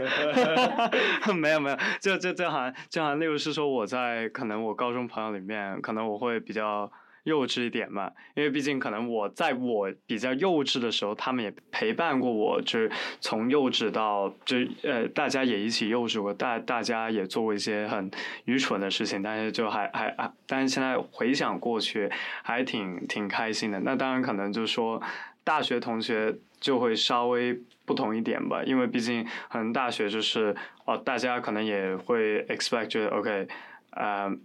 [1.35, 6.91] 没有没有，就就就好像就好像例如是说，我在可能我高中朋友里面，可能我会比较。
[7.29, 18.09] 幼稚一点嘛，因为毕竟可能我在我比较幼稚的时候，他们也陪伴过我，就是从幼稚到就呃，大家也一起幼稚过，大大家也做过一些很
[18.45, 22.09] 愚蠢的事情，但是就还还还，但是现在回想过去，
[22.41, 23.79] 还挺挺开心的。
[23.81, 25.01] 那当然可能就是说，
[25.43, 33.47] 大学同学就会稍微不同一点吧，因为毕竟可能大学就是哦，大家可能也会 expect 就 OK，
[33.91, 34.35] 呃。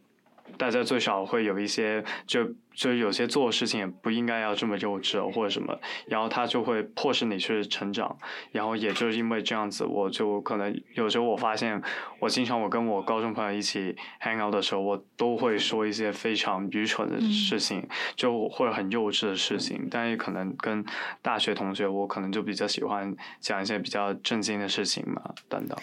[0.57, 8.17] 大家最少会有一些，就就有些做事情也不应该要这么幼稚或者什么，然后他就会迫使你去成长，
[8.53, 11.83] 然后也就是因为这样子，我就可能有时候我发现，
[12.21, 20.85] 我经常我跟我高中朋友一起 hang out 的时候，我都会说一些非常愚蠢的事情，就或者很幼稚的事情，但也可能跟
[21.21, 25.77] 大学同学，我可能就比较喜欢讲一些比较正经的事情嘛，等等。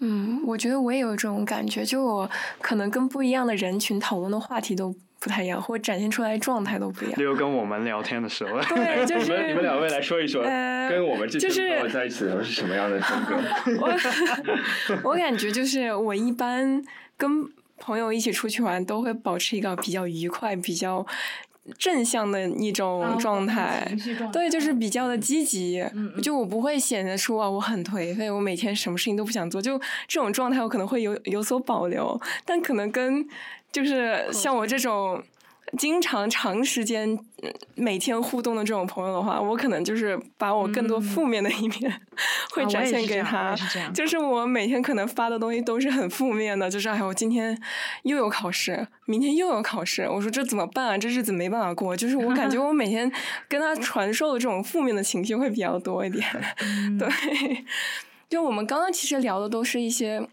[0.00, 2.30] 嗯，我觉得我也有这种感觉，就我
[2.60, 7.18] 可能跟不一样的人群讨论的话题都不太一样，或者展现出来状态都不一样。
[7.18, 13.36] 例如跟我们聊天的时候，对， 就是你们两位来说一说，跟我们这群朋友在一起的时候是什么样的风格？
[15.02, 16.82] 我 我感觉就是我一般
[17.16, 17.48] 跟
[17.80, 21.04] 朋友一起出去玩，都会保持一个比较愉快、比较。
[21.76, 23.86] 正向的一种状态，
[24.32, 25.84] 对，就是比较的积极。
[26.22, 29.60] 就我不会显得出啊，我很颓废，我每天什么事情都不想做。
[29.60, 33.28] 就这种状态，我可能会有有所保留，但可能跟
[33.72, 35.22] 就是像我这种。
[35.76, 37.18] 经常长时间
[37.74, 42.00] 每天互动的这种朋友的话，我可能就是把我更多负面的一面
[42.52, 43.54] 会展现给他。
[43.92, 47.60] 就是我每天可能发的东西都是很负面的，就是哎，我今天
[48.04, 50.96] 又有考试，明天又有考试，我说这怎么办啊？
[50.96, 51.94] 这日子没办法过。
[51.96, 53.10] 就是我感觉我每天
[53.48, 56.24] 跟他传授的这种负面的情绪会比较多一点。
[56.98, 57.08] 对，
[58.30, 60.26] 就我们刚刚其实聊的都是一些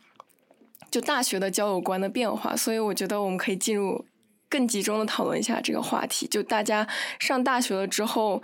[0.89, 4.05] 就大学的交友观的变化，所以我觉得我们可以进入。
[4.49, 6.87] 更集中的讨论一下这个话题，就大家
[7.19, 8.41] 上大学了之后，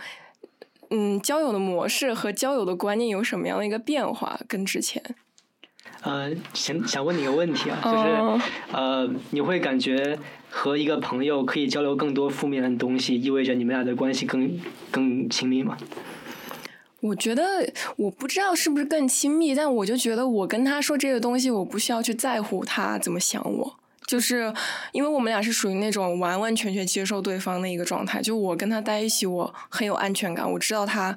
[0.89, 4.39] 嗯，交友的模式和交友的观念有什么样的一个变化？
[4.47, 5.01] 跟之前，
[6.01, 10.17] 呃，想想问你个问题啊，就是呃，你会感觉
[10.49, 14.59] 和一个朋友可以交流更多负面的东西，意味着你们俩的关系更
[14.89, 15.77] 更亲密吗？
[16.99, 17.43] 我觉得
[17.95, 23.79] 我不知道是不是更亲密，但我就觉得我跟他说这个东西，我不需要去在乎他怎么想我。
[24.12, 24.54] 就是
[24.91, 31.15] 因为我们俩是属于那种完完全全接受对方的一个状态，就我跟他待一起，我很有安全感，我知道他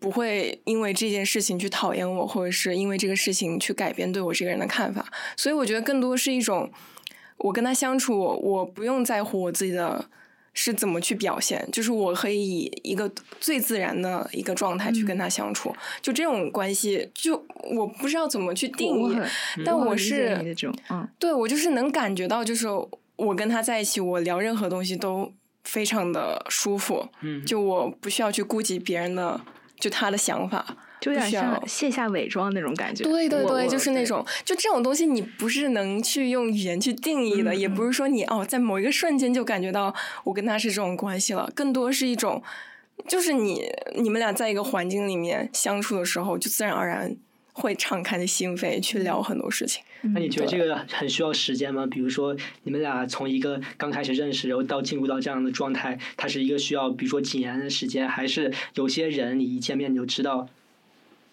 [0.00, 5.04] 不会因为这件事情去讨厌我，或者是因为这个事情去改变对我这个人的看法，
[5.36, 6.72] 所以我觉得更多是一种
[7.36, 10.08] 我跟他相处，我不用在乎我自己的。
[10.58, 11.68] 是怎么去表现？
[11.70, 19.16] 就是我可以以一个最自然的一个状态去跟他相处，就这种关系，就我不知道怎么去定义，
[19.64, 20.34] 但我是，
[20.88, 22.66] 嗯，对我就是能感觉到，就是
[23.16, 25.30] 我跟他在一起，我聊任何东西都
[25.64, 29.38] 非常的舒服，嗯，就我不需要去顾及别人的，
[29.78, 30.76] 就他的想法。
[31.00, 33.04] 就有点像卸下伪装那种感觉。
[33.04, 42.42] 对对对，就是那种，就这种东西，你不是能去用语言去定义的，也不是说你哦，在某一个瞬间就感觉到我跟他是这种关系了，更多是一种，
[43.06, 43.62] 就是你
[43.96, 47.14] 你们俩在一个环境里面相处的时候，就自然而然
[47.52, 49.82] 会敞开的心扉去聊很多事情。
[50.14, 51.86] 那你觉得这个很需要时间吗？
[51.90, 60.48] 比如说你们俩从一个刚开始认识，然后到进入到这样的状态，它是一个需要比如说几年的时间，还是有些人你一见面你就知道？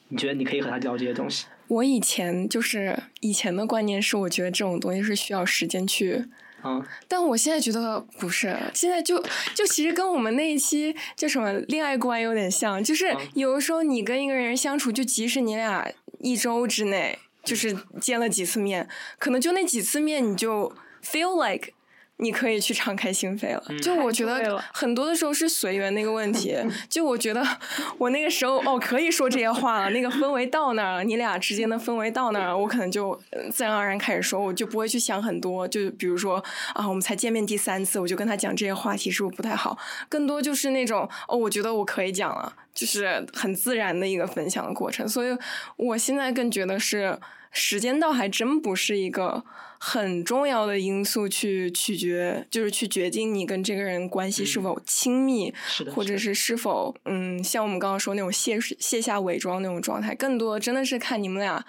[0.09, 1.45] 你觉得你可以和他聊这些东西？
[1.67, 6.25] 我以前就是以前的观念是，我觉得这种东西是需要时间去
[6.63, 9.21] 嗯，但我现在觉得不是，现在就
[9.53, 18.87] 就其实跟我们那一期叫什么恋爱观有点像，就是嗯有的时候你跟一个人相处，就即使你俩一周之内就是见了几次面，
[19.17, 20.73] 可能就那几次面你就
[21.03, 21.73] feel like。
[22.23, 26.55] 你可以去敞开心扉了，就我觉得很多的时候是随缘那个问题。
[26.89, 27.45] 就我觉得
[27.97, 35.67] 我那个时候哦可以说这些话了，那个氛围到那儿了，你俩之间的氛围到那儿了，我可能就呃自然而然开始说，我就不会去想很多。
[35.67, 36.43] 就比如说
[36.73, 39.77] 啊，我们才见面第三次，我就跟他讲这些话题是不是不太好？
[40.07, 45.07] 更多就是那种哦，我觉得我可以讲了，就是很自然的一个分享的过程。
[45.07, 45.37] 所以
[45.77, 47.19] 我现在更觉得是
[47.51, 49.43] 时间倒，还真不是一个
[49.77, 61.63] 很重要的因素去取决，就是去决定你跟这个人关系是否亲密，是的，或者是是否嗯，像我们刚刚说那种卸卸下伪装那种状态，更多真的是看你们俩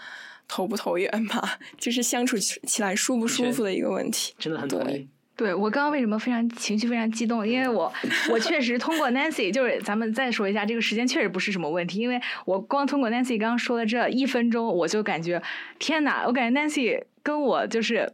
[0.48, 4.34] 投不投缘吧， 就是相处起起来舒不舒服的一个问题。
[4.38, 5.08] 真的很同对意。
[5.36, 7.46] 对我刚刚为什么非常情绪非常激动？
[7.46, 7.92] 因为我
[8.30, 15.42] 我确实通过 Nancy，就是咱们再说一下，这个时间确实不是什么问题，因为我光通过 Nancy 刚刚说的这一分钟，我就感觉
[15.78, 18.12] 天呐，我感觉 Nancy 跟我就是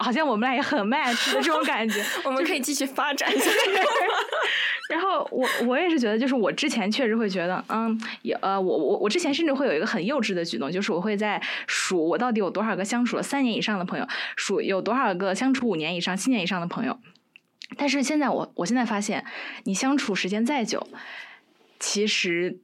[0.00, 2.02] 好像我们俩也很 match 的这种感觉。
[2.24, 3.50] 我们可以继续发展下去。
[4.90, 16.98] 然后我我也是觉得，就是我之前确实会觉得，嗯，也呃，我我我之前甚至会有一个很幼稚的举动，就是我会在数我到底有多少个相处了三年以上的朋友，数有多少个相处五年以上、七年以上的朋友。
[17.76, 19.24] 但是现在我我现在发现，
[19.62, 20.84] 你相处时间再久，
[21.78, 22.58] 其实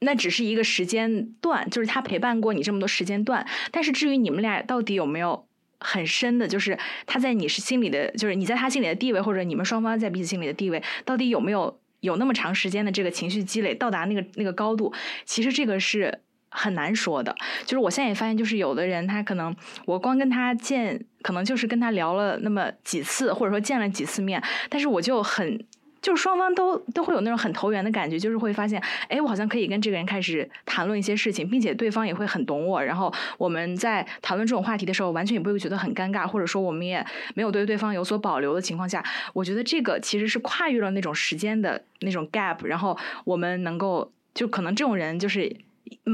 [0.00, 3.46] 那只是一个时间段，就是他陪伴过你这么多时间段。
[3.70, 5.46] 但是至于你们俩到底有没有
[5.82, 14.92] 很深的，就是他在你是心里的，就是你在他心里的地位，或者你们双方在彼此心里的地位，到底有没有有那么长时间的这个情绪积累到达那个那个高度？
[15.24, 16.20] 其实这个是。
[16.54, 19.56] 很难说的，就是我现在也发现，就是有的人他可能
[19.86, 25.64] 我光跟他见，可能就是跟他聊了那么几次，或者说见了几次面，但是我就很
[26.02, 37.02] 就是双方都都会有那种很投缘的感觉，就是会发现，哎，我好像可以跟这个人开始谈论一些事情，并且对方也会很懂我，然后我们在讨论这种话题的时候，完全也不会觉得很尴尬，或者说我们也
[37.34, 45.56] 没有对对方有所保留的情况下，我觉得这个其实是跨越了那种时间的那种 gap，然后我们能够就可能这种人就是。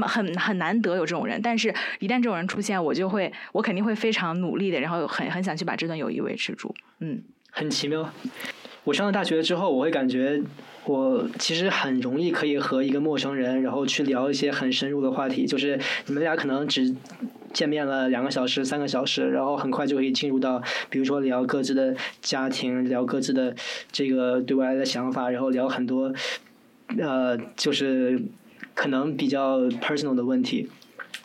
[0.01, 6.75] 很很难得有这种人，但是一旦这种人出现，我就会，我肯定会非常努力的，然后很很想去把这段友谊维持住。
[6.99, 8.11] 嗯，很奇妙。
[8.85, 10.41] 我上了大学之后，我会感觉
[10.85, 15.45] 我其实很容易可以和一个陌生人，然后去聊一些很深入的话题。
[15.45, 16.95] 就是你们俩可能只
[17.53, 23.55] 见面了两个小时、三个小时，然后很快就可以进入到，比如说聊各自的家庭，聊各自的
[23.91, 26.11] 这个对未来的想法，然后聊很多
[26.97, 28.19] 呃，就是
[28.73, 30.69] 可能比较 personal 的问题。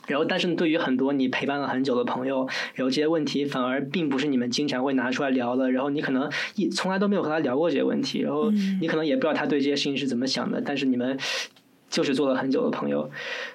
[0.07, 5.71] 然后，但是对于很多你陪伴了很久的朋友，然后这些问题反而并不是你们经常会拿出来聊的。
[5.71, 8.51] 然后你可能一从来都没有和他聊过这些问题，然后
[8.81, 10.61] 你可能也不知道他对这些事情是怎么想的。
[10.61, 11.19] 但是你们
[11.89, 13.11] 就是做了很久的朋友，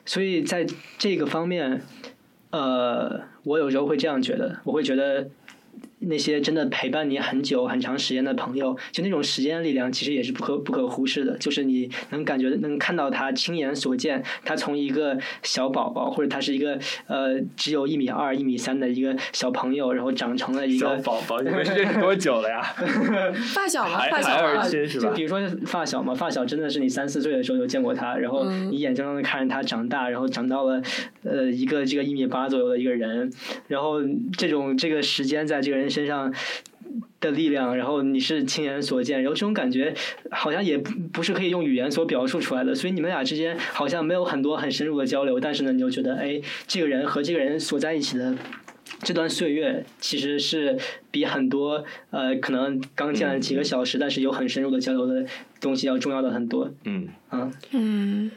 [0.06, 0.66] 所以在
[0.98, 1.82] 这个方面，
[2.52, 5.30] 呃，我有时候会这样觉得，我会觉得。
[6.00, 11.38] 那些真的陪伴你很久、很长时间的朋友，就那种时间的力量，其实也是不可不可忽视的。
[11.38, 22.62] 就是你能感觉、能看到他亲眼所见，他从一个小宝宝，或者他是一个呃只有一米二、一米三的一个小朋友，然后长成了一个小宝宝，你们认识多久了呀？
[23.54, 25.24] 发小嘛，孩发小嘛，就比？
[25.24, 30.82] 如说发小嘛，发小真的是你三四岁的时候就见过他，然后嗯你眼睁睁的看着他长大，然后长到了
[31.24, 33.32] 呃一个这个一米八左右的一个人，
[33.68, 34.02] 然后
[34.38, 36.34] 这种这个时间在这个人身上
[37.20, 39.94] 的力量，然后你是亲眼所见，然后这种感觉
[40.32, 48.36] 好像也不不是可以用语言所表述出来的，所以你们俩之间好像没有很多很深入的交流，但是呢，你就觉得哎，这个人和这个人所在一起的。
[49.02, 50.78] 这段岁月其实是
[51.10, 55.26] 比很多呃可能刚见了几个小时，但是有很深入的交流的
[55.62, 56.70] 东西要重要的很多。
[56.84, 58.32] 嗯，嗯，嗯，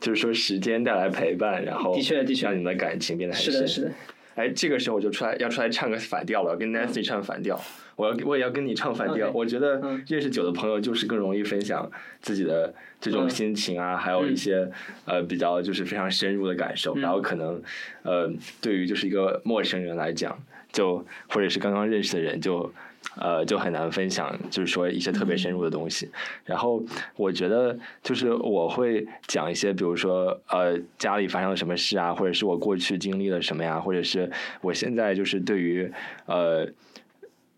[0.00, 3.68] 就是说时间带来陪伴，然后的确的确让你们的感情变得很是的，深。
[3.68, 3.92] 是的，
[4.34, 7.60] 哎，这个时候我就出来要出来唱个反调了，跟 Nancy 唱反调，
[7.96, 9.30] 我要我也要跟你唱反调。
[9.32, 10.02] 我觉得嗯。
[10.06, 13.30] 认识久的朋友就是更容易分享自己的这种嗯。
[13.30, 14.70] 心情啊，还有一些
[15.04, 17.60] 呃比较就是非常深入的感受，嗯然后可能
[18.02, 20.38] 呃对于就是一个陌生人来讲，
[20.72, 22.72] 就或者是刚刚认识的人就。
[23.16, 26.08] 呃，就很难分享，就是说一些特别深入的东西。
[26.44, 26.82] 然后
[27.16, 34.30] 我觉得，就是我会讲一些，比如说呃，家里发生了什么事啊，或者是我过去经历了什么呀，或者是
[34.60, 35.90] 我现在就是对于
[36.26, 36.64] 呃，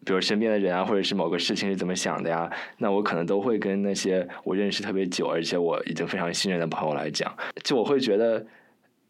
[0.05, 7.33] 比如身边的人啊，或者是某个事情是怎么想的呀，那我可能都会跟那些我认识特别久，而且我已经非常信任的朋友来讲。
[7.63, 8.45] 就我会觉得，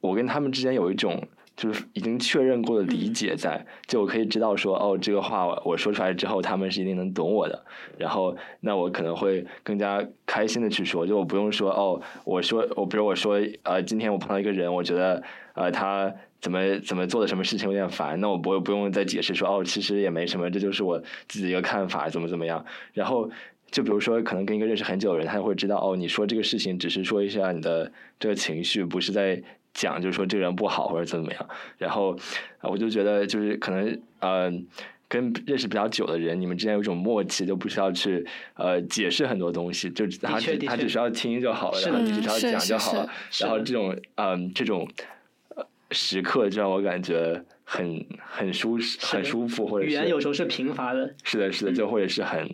[0.01, 1.23] 我跟他们之间有一种
[1.57, 7.65] 就是已经确认过的理解在，就我可以知道说，哦，这个话我说出来之后，他们是一定能懂我的，
[7.99, 15.23] 然后那我可能会更加开心的去说，就我不用说，哦，我说我比如我说，呃，今天我碰到一个人，我觉得
[15.55, 20.99] 呃他怎么怎么做的什么事情有点烦，那我不会不用再解释说，哦，其实也没什么，这就是我
[21.29, 23.31] 自己一个看法，怎么怎么样，然后。
[23.71, 27.91] 就比如说，可能跟一个认识很久的人，他会知道哦，你说这个事情只是说一下你的
[28.21, 29.43] 这个情绪，不是在
[29.75, 31.49] 讲，就是说这个人不好或者怎么样。
[31.79, 32.17] 然后，
[32.63, 34.53] 我就觉得就是可能呃，
[35.09, 43.11] 跟认识比较久的人，你们之间有一种默契，就不需要去呃解释很多东西，就他他只需要听就好了，然后你只需要讲就好了。
[43.41, 44.89] 然后这种嗯这种
[45.91, 51.15] 时刻，就让我感觉很很舒适、很舒服，或者语言有时候是贫乏的。
[51.23, 52.49] 是的，是的，就或者是很。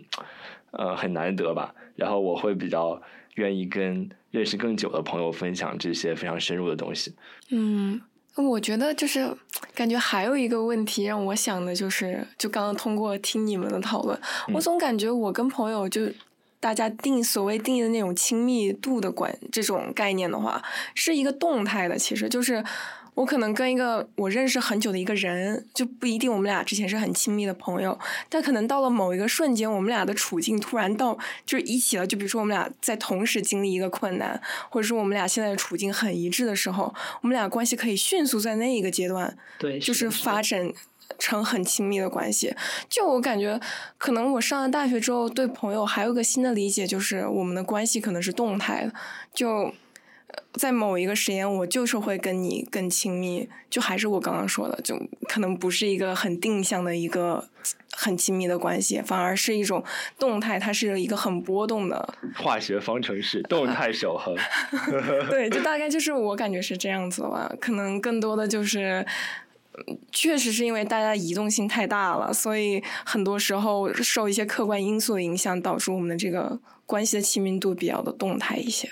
[0.71, 1.73] 呃，很难得吧？
[1.95, 3.01] 然后我会比较
[3.35, 7.15] 愿意跟认识更久的朋友分享这些非常深入的东西。
[7.49, 7.99] 嗯，
[8.35, 9.35] 我觉得就是
[9.73, 14.19] 感觉还有一个问题让我想的就是，就刚刚通过听你们的讨论，
[14.53, 16.03] 我总感觉我跟朋友就
[16.59, 20.61] 大家定所谓定义的那种亲密度的关这种概念的话，
[20.93, 22.63] 是一个动态的，其实就是。
[23.19, 27.99] 我可能跟一个我认识很久的一个人，就不一定我们俩之前是很亲密的朋友，
[28.29, 32.07] 但可能到了某一个瞬间，我们俩的处境突然到就是一起了。
[32.07, 40.71] 就比如说我们俩在同时经历一个困难，或者说我们俩现在的处境很一致的时候，我们俩关系可以迅速在那一个阶段，对，就是发展
[41.17, 42.55] 成很亲密的关系。
[42.87, 43.59] 就我感觉，
[43.97, 48.93] 可能我上了大学之后，对朋友还有个新的理解，就是我们的关系可能是动态的，
[49.33, 49.73] 就。
[50.53, 57.47] 在某一个时间，我就是会跟你更亲密，就还是我刚刚说的，就可能不是一个很定向的一个
[57.91, 59.83] 很亲密的关系，反而是一种
[60.17, 64.35] 动态，它是一个很波动的化学方程式，动态守恒。
[65.29, 69.05] 对，就大概就是我感觉是这样子吧，可能更多的就是，
[70.11, 78.89] 确实是因为大家移动性太大了，所以很多时候受一些客观因素的影响，导致我们的这个关系的亲密度比较的动态一些。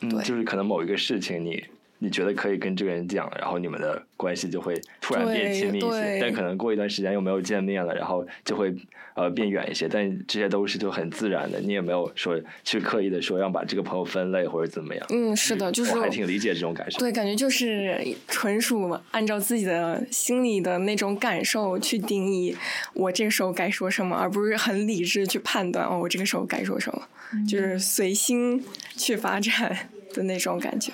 [0.00, 1.64] 嗯，就是可能某一个事情，你
[2.04, 6.18] 你觉得可以跟这个人讲，然后你们的关系就会突然变亲密一些。
[6.20, 8.74] 但可能过一段时间又没有见面了，然后就会
[9.14, 9.88] 呃变远一些。
[9.88, 15.06] 但这些都是就很自然的，你也没有说去刻意的说要把这个朋友分类或者怎么样。
[15.08, 16.98] 嗯，是的，就是我还挺理解这种感受。
[16.98, 17.98] 对，感觉就是
[18.28, 22.54] 纯属按照自己的心里的那种感受去定义
[22.92, 27.02] 我这个时候该说什么，而不是很理智去判断哦，我这个时候该说什么。
[27.48, 28.62] 就是随心
[28.96, 30.92] 去发展的那种感觉。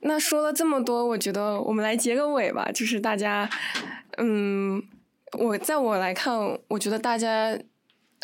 [0.00, 2.70] 那说了这么多，我觉得我们来结个尾吧。
[2.72, 3.48] 就是大家，
[4.18, 4.82] 嗯，
[5.38, 6.36] 我在我来看，
[6.68, 7.58] 我觉得大家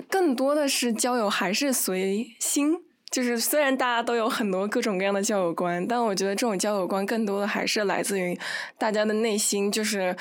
[0.08, 2.76] 更多的是交友还是随心。
[3.10, 8.38] 就是虽然大家都有很多各种各样的交友观，但我觉得这种交友观更多的还是来自于
[8.78, 10.16] 大家的内心，就是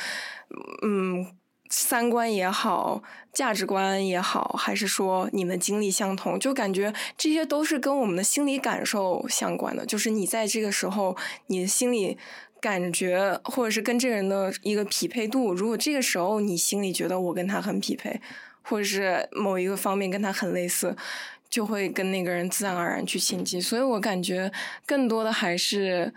[0.82, 1.26] 嗯。
[1.74, 3.02] 三观也好，
[3.32, 9.86] 价值观也好，还是说你们经历相同，就感觉这些都是跟我们的心理感受相关的。
[9.86, 11.16] 就是你在这个时候，
[11.48, 12.18] 你的心理
[12.60, 18.20] 感觉，或者是跟这个人的一个匹配度，如果这个时候你心里觉得我跟他很匹配，
[18.62, 20.94] 或者是某一个方面跟他很类似，
[21.50, 23.62] 就会跟那个人自然而然去亲近。
[23.62, 24.52] 所以我感觉
[24.86, 26.14] 更多的还是，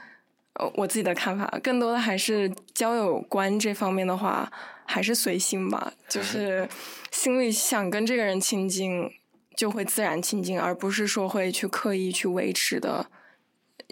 [0.54, 4.50] 呃，我自己的看法，更多的还是交友观这方面的话。
[4.84, 6.68] 还是随心吧，就是
[7.10, 9.10] 心里想跟这个人亲近，
[9.56, 13.10] 就会自然亲近，而不是说会去刻意去维持的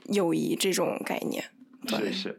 [0.07, 1.45] 友谊这种概念。
[1.87, 2.39] 对是，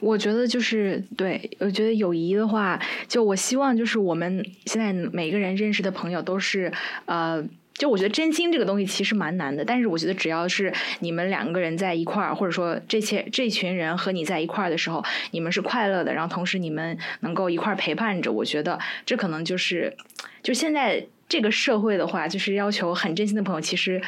[0.00, 6.72] 我觉得就是对，我觉得友谊的话，就我希望就是我们现在每个人认识的朋友都是
[7.06, 7.44] 呃。
[7.80, 19.96] 就我觉得真心这个东西其实蛮难的，但是我觉得只要是你们两个人在一块儿，或者说这些这群人和你在一块儿的时候，你们是快乐的，然后同时你们能够一块儿陪伴着，我觉得这可能就是，
[20.42, 24.02] 就现在这个社会的话，就是要求很真心的朋友，其实。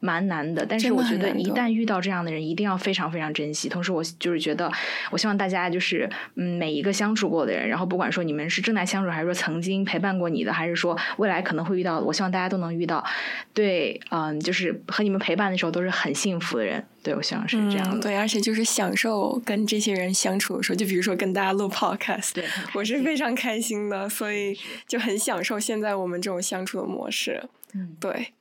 [0.00, 3.68] 蛮难的，但是我觉得一旦遇到这样的人，一定要非常非常珍惜。
[3.68, 4.70] 同时，我就是觉得，
[5.10, 13.04] 我希望大家就是嗯，每一个相处过的人，然后不管说你们是正在相处，还是说曾经陪伴过你的，还是说未来可能会遇到的，我希望大家都能遇到，
[13.52, 16.84] 对，嗯，就是和你们陪伴的时候都是很幸福的人。
[17.02, 18.00] 对，我希望是这样的。
[18.00, 22.44] 对，而且就是享受跟这些人相处的时候，就比如说跟大家录 podcast，对，
[22.74, 27.48] 我是非常开心的，所以就很享受现在我们这种相处的模式。
[27.74, 28.32] 嗯，对。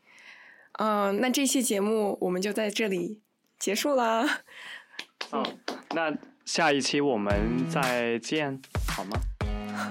[0.78, 3.22] 嗯，那这期节目我们就在这里
[3.60, 4.42] 结束啦。
[5.32, 5.44] 嗯，
[5.92, 6.16] 那
[6.46, 9.20] 下一期我们再见，好吗？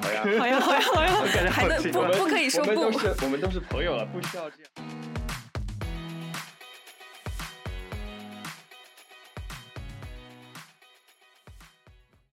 [0.03, 2.70] 好呀，好呀，好呀，好呀， 我感觉还能不不可以说不？
[2.70, 4.72] 我们都是我们都是朋友了，不需要这样。